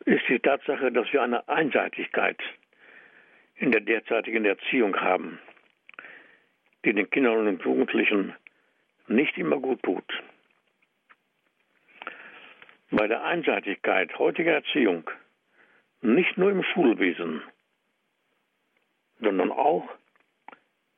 ist 0.05 0.27
die 0.29 0.39
Tatsache, 0.39 0.91
dass 0.91 1.13
wir 1.13 1.23
eine 1.23 1.47
Einseitigkeit 1.49 2.39
in 3.57 3.73
der 3.73 3.83
derzeitigen 3.83 4.45
Erziehung 4.45 4.97
haben, 4.97 5.39
die 6.85 6.95
den 6.95 7.11
Kindern 7.11 7.47
und 7.47 7.63
Jugendlichen 7.63 8.35
nicht 9.09 9.37
immer 9.37 9.59
gut 9.59 9.83
tut. 9.83 10.23
Bei 12.91 13.07
der 13.07 13.23
Einseitigkeit 13.25 14.19
heutiger 14.19 14.53
Erziehung, 14.53 15.11
nicht 16.01 16.39
nur 16.39 16.51
im 16.51 16.63
Schulwesen, 16.63 17.43
sondern 19.21 19.51
auch 19.51 19.87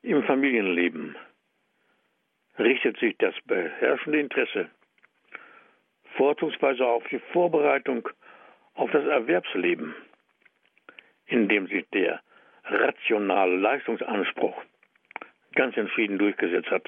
im 0.03 0.23
Familienleben, 0.23 1.17
richtet 2.59 2.99
sich 2.99 3.17
das 3.19 3.35
beherrschende 3.47 4.21
Interesse 4.21 4.71
vorzugsweise 6.17 6.87
auf 6.87 7.03
die 7.09 7.19
Vorbereitung 7.33 8.09
auf 8.75 8.91
das 8.91 9.05
Erwerbsleben, 9.07 9.95
in 11.27 11.49
dem 11.49 11.67
sich 11.67 11.89
der 11.95 12.21
rationale 12.65 13.57
Leistungsanspruch 13.57 14.63
ganz 15.55 15.77
entschieden 15.77 16.19
durchgesetzt 16.19 16.71
hat. 16.71 16.87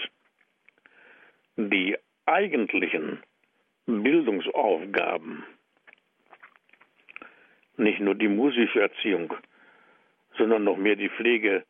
Die 1.56 1.96
eigentlichen 2.26 3.22
Bildungsaufgaben, 3.86 5.44
nicht 7.76 8.00
nur 8.00 8.14
die 8.14 8.28
musische 8.28 8.80
Erziehung, 8.80 9.34
sondern 10.36 10.64
noch 10.64 10.76
mehr 10.76 10.96
die 10.96 11.08
Pflege 11.10 11.64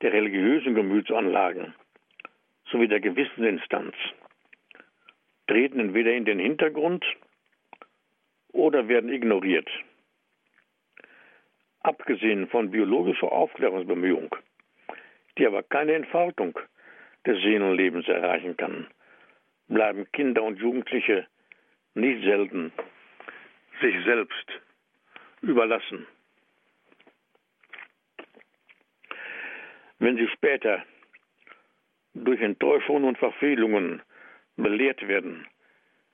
der 0.00 0.12
religiösen 0.12 0.74
Gemütsanlagen 0.74 1.74
sowie 2.72 2.88
der 2.88 3.00
Gewissensinstanz, 3.00 3.94
treten 5.46 5.78
entweder 5.78 6.12
in 6.12 6.24
den 6.24 6.38
Hintergrund 6.38 7.04
oder 8.52 8.88
werden 8.88 9.12
ignoriert. 9.12 9.68
Abgesehen 11.80 12.48
von 12.48 12.70
biologischer 12.70 13.30
Aufklärungsbemühung, 13.30 14.34
die 15.36 15.46
aber 15.46 15.62
keine 15.62 15.94
Entfaltung 15.94 16.58
des 17.26 17.40
Seelenlebens 17.42 18.08
erreichen 18.08 18.56
kann, 18.56 18.86
bleiben 19.68 20.10
Kinder 20.12 20.42
und 20.42 20.58
Jugendliche 20.58 21.26
nicht 21.94 22.24
selten 22.24 22.72
sich 23.80 23.94
selbst 24.04 24.46
überlassen. 25.42 26.06
Wenn 29.98 30.16
sie 30.16 30.28
später 30.28 30.84
durch 32.14 32.40
Enttäuschungen 32.40 33.04
und 33.04 33.18
Verfehlungen 33.18 34.02
belehrt 34.56 35.06
werden, 35.08 35.46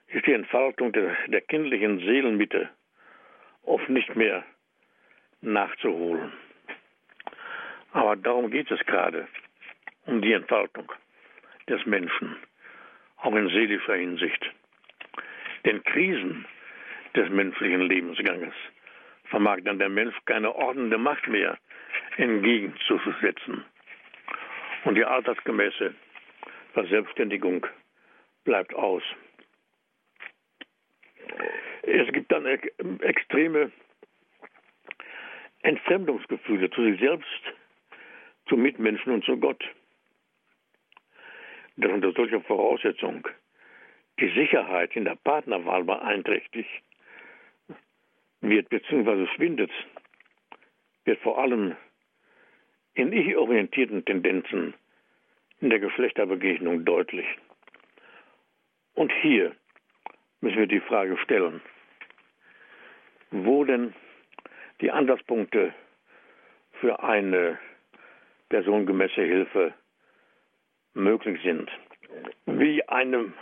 ist 0.09 0.26
die 0.26 0.32
Entfaltung 0.32 0.92
der, 0.92 1.16
der 1.26 1.40
kindlichen 1.42 1.99
Seelenmitte 1.99 2.70
oft 3.62 3.88
nicht 3.88 4.14
mehr 4.16 4.44
nachzuholen. 5.40 6.32
Aber 7.92 8.16
darum 8.16 8.51
geht 8.51 8.70
es 8.70 8.80
gerade, 8.86 9.26
um 10.07 10.22
die 10.22 10.32
Entfaltung 10.32 10.90
des 11.68 11.84
Menschen, 11.86 12.36
auch 13.18 13.34
in 13.34 13.49
seelischer 13.49 13.94
Hinsicht. 13.94 14.51
Den 15.64 15.82
Krisen 15.84 16.46
des 17.14 17.28
menschlichen 17.30 17.82
Lebensganges 17.82 18.55
vermag 19.24 19.59
dann 19.64 19.78
der 19.78 19.88
Mensch 19.88 20.14
keine 20.24 20.55
ordnende 20.55 20.99
Macht 20.99 21.26
mehr 21.28 21.59
entgegenzusetzen. 22.16 23.64
Und 24.89 24.95
die 24.95 25.05
altersgemäße 25.05 25.95
Verselbstständigung 26.72 27.66
bleibt 28.45 28.72
aus. 28.72 29.03
Es 31.82 32.11
gibt 32.11 32.32
dann 32.32 32.47
extreme 32.47 33.70
Entfremdungsgefühle 35.61 36.70
zu 36.70 36.84
sich 36.84 36.99
selbst, 37.01 37.43
zu 38.49 38.57
Mitmenschen 38.57 39.12
und 39.12 39.26
zu 39.26 39.36
Gott. 39.36 39.62
Dass 41.76 41.93
unter 41.93 42.12
solcher 42.12 42.41
Voraussetzung 42.41 43.28
die 44.18 44.30
Sicherheit 44.30 44.97
in 44.97 45.05
der 45.05 45.16
Partnerwahl 45.16 45.84
beeinträchtigt 45.84 46.82
wird 48.41 48.70
bzw. 48.70 49.26
schwindet, 49.36 49.70
wird 51.05 51.20
vor 51.20 51.36
allem 51.36 51.76
in 52.99 53.12
ich-orientierten 53.12 54.05
Tendenzen 54.05 54.74
in 55.61 55.70
der 55.70 55.78
Geschlechterbegegnung 55.78 56.84
deutlich. 56.84 57.26
Und 58.94 59.12
hier 59.22 59.55
müssen 60.40 60.59
wir 60.59 60.66
die 60.66 60.80
Frage 60.80 61.16
stellen, 61.18 61.61
wo 63.30 63.62
denn 63.62 63.94
die 64.80 64.90
Ansatzpunkte 64.90 65.72
für 66.80 67.01
eine 67.05 67.59
personengemäße 68.49 69.22
Hilfe 69.22 69.74
möglich 70.94 71.40
sind. 71.44 71.70
Wie 72.46 72.82
eine 72.88 73.32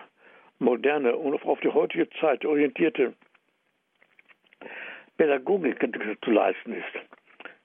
moderne 0.59 1.17
und 1.17 1.43
auf 1.45 1.61
die 1.61 1.73
heutige 1.73 2.11
Zeit 2.21 2.45
orientierte 2.45 3.15
Pädagogik 5.17 5.81
zu 6.23 6.31
leisten 6.31 6.75
ist, 6.75 6.93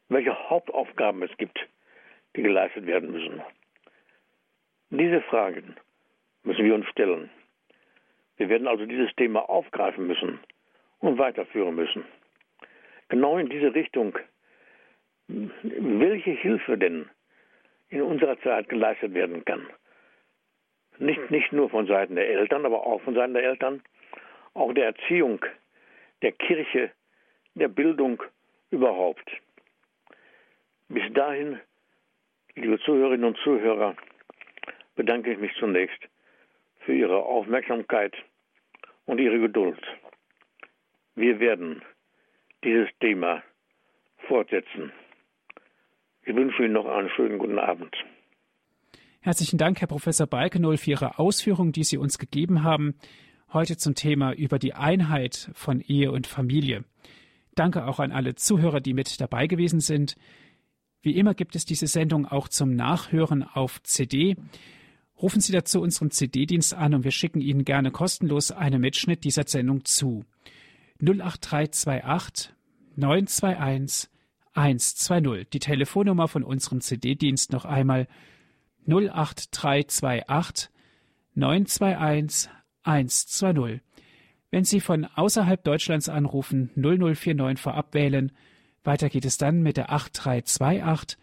welche 0.07 0.49
Hauptaufgaben 0.49 1.23
es 1.23 1.35
gibt, 1.35 1.59
die 2.35 2.43
geleistet 2.43 2.85
werden 2.85 3.11
müssen. 3.11 3.41
Diese 4.89 5.21
Fragen 5.21 5.75
müssen 6.43 6.65
wir 6.65 6.75
uns 6.75 6.87
stellen. 6.87 7.29
Wir 8.37 8.49
werden 8.49 8.67
also 8.67 8.85
dieses 8.85 9.13
Thema 9.15 9.47
aufgreifen 9.49 10.07
müssen 10.07 10.39
und 10.99 11.17
weiterführen 11.17 11.75
müssen. 11.75 12.05
Genau 13.09 13.37
in 13.37 13.49
diese 13.49 13.73
Richtung, 13.73 14.17
welche 15.27 16.31
Hilfe 16.31 16.77
denn 16.77 17.09
in 17.89 18.01
unserer 18.01 18.39
Zeit 18.41 18.69
geleistet 18.69 19.13
werden 19.13 19.45
kann. 19.45 19.67
Nicht, 20.97 21.31
nicht 21.31 21.51
nur 21.51 21.69
von 21.69 21.87
Seiten 21.87 22.15
der 22.15 22.29
Eltern, 22.29 22.65
aber 22.65 22.85
auch 22.85 23.01
von 23.01 23.15
Seiten 23.15 23.33
der 23.33 23.43
Eltern, 23.43 23.81
auch 24.53 24.73
der 24.73 24.85
Erziehung, 24.85 25.43
der 26.21 26.31
Kirche, 26.31 26.91
der 27.55 27.67
Bildung 27.67 28.21
überhaupt. 28.69 29.29
Bis 30.89 31.03
dahin, 31.13 31.59
liebe 32.55 32.79
Zuhörerinnen 32.79 33.25
und 33.25 33.37
Zuhörer, 33.43 33.95
bedanke 34.95 35.31
ich 35.31 35.39
mich 35.39 35.51
zunächst 35.59 35.99
für 36.79 36.93
Ihre 36.93 37.23
Aufmerksamkeit 37.23 38.13
und 39.05 39.19
Ihre 39.19 39.39
Geduld. 39.39 39.81
Wir 41.15 41.39
werden 41.39 41.81
dieses 42.63 42.89
Thema 42.99 43.43
fortsetzen. 44.27 44.91
Ich 46.23 46.35
wünsche 46.35 46.63
Ihnen 46.63 46.73
noch 46.73 46.85
einen 46.85 47.09
schönen 47.09 47.39
guten 47.39 47.59
Abend. 47.59 47.95
Herzlichen 49.21 49.57
Dank, 49.57 49.79
Herr 49.81 49.87
Professor 49.87 50.27
Balkenohl, 50.27 50.77
für 50.77 50.91
Ihre 50.91 51.19
Ausführungen, 51.19 51.71
die 51.71 51.83
Sie 51.83 51.97
uns 51.97 52.17
gegeben 52.17 52.63
haben. 52.63 52.95
Heute 53.53 53.77
zum 53.77 53.95
Thema 53.95 54.33
über 54.33 54.59
die 54.59 54.73
Einheit 54.73 55.51
von 55.53 55.81
Ehe 55.81 56.11
und 56.11 56.25
Familie. 56.25 56.85
Danke 57.53 57.85
auch 57.85 57.99
an 57.99 58.11
alle 58.11 58.35
Zuhörer, 58.35 58.79
die 58.79 58.93
mit 58.93 59.19
dabei 59.19 59.47
gewesen 59.47 59.79
sind. 59.79 60.15
Wie 61.01 61.17
immer 61.17 61.33
gibt 61.33 61.55
es 61.55 61.65
diese 61.65 61.87
Sendung 61.87 62.25
auch 62.27 62.47
zum 62.47 62.75
Nachhören 62.75 63.43
auf 63.43 63.81
CD. 63.83 64.35
Rufen 65.21 65.41
Sie 65.41 65.51
dazu 65.51 65.81
unseren 65.81 66.11
CD-Dienst 66.11 66.73
an 66.73 66.93
und 66.93 67.03
wir 67.03 67.11
schicken 67.11 67.41
Ihnen 67.41 67.65
gerne 67.65 67.91
kostenlos 67.91 68.51
einen 68.51 68.81
Mitschnitt 68.81 69.23
dieser 69.23 69.47
Sendung 69.47 69.85
zu. 69.85 70.25
08328 70.99 72.53
921 72.95 74.09
120. 74.53 75.49
Die 75.49 75.59
Telefonnummer 75.59 76.27
von 76.27 76.43
unserem 76.43 76.81
CD-Dienst 76.81 77.51
noch 77.51 77.65
einmal 77.65 78.07
08328 78.87 80.69
921 81.35 82.49
120. 82.83 83.81
Wenn 84.49 84.65
Sie 84.65 84.81
von 84.81 85.05
außerhalb 85.05 85.63
Deutschlands 85.63 86.09
anrufen, 86.09 86.71
0049 86.75 87.59
vorab 87.59 87.93
wählen. 87.93 88.31
Weiter 88.83 89.09
geht 89.09 89.25
es 89.25 89.37
dann 89.37 89.61
mit 89.61 89.77
der 89.77 89.91
8328 89.91 91.17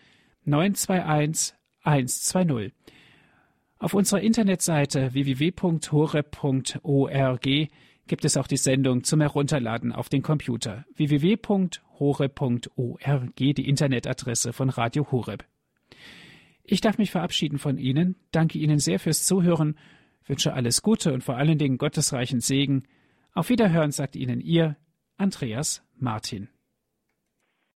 921 0.44 1.54
120. 1.82 2.72
Auf 3.78 3.94
unserer 3.94 4.20
Internetseite 4.20 5.14
www.horeb.org 5.14 6.08
gibt 8.08 8.24
es 8.24 8.36
auch 8.36 8.46
die 8.48 8.56
Sendung 8.56 9.04
zum 9.04 9.20
Herunterladen 9.20 9.92
auf 9.92 10.08
den 10.08 10.22
Computer 10.22 10.84
www.hore.org, 10.96 11.76
die 13.36 13.68
Internetadresse 13.68 14.52
von 14.52 14.70
Radio 14.70 15.10
Horeb. 15.12 15.44
Ich 16.64 16.80
darf 16.80 16.98
mich 16.98 17.10
verabschieden 17.10 17.58
von 17.58 17.78
Ihnen, 17.78 18.16
danke 18.32 18.58
Ihnen 18.58 18.78
sehr 18.78 18.98
fürs 18.98 19.24
Zuhören, 19.24 19.78
wünsche 20.26 20.52
alles 20.54 20.82
Gute 20.82 21.12
und 21.14 21.22
vor 21.22 21.36
allen 21.36 21.58
Dingen 21.58 21.78
gottesreichen 21.78 22.40
Segen. 22.40 22.82
Auf 23.32 23.48
Wiederhören 23.48 23.92
sagt 23.92 24.16
Ihnen 24.16 24.40
Ihr 24.40 24.76
Andreas 25.16 25.82
Martin. 25.96 26.48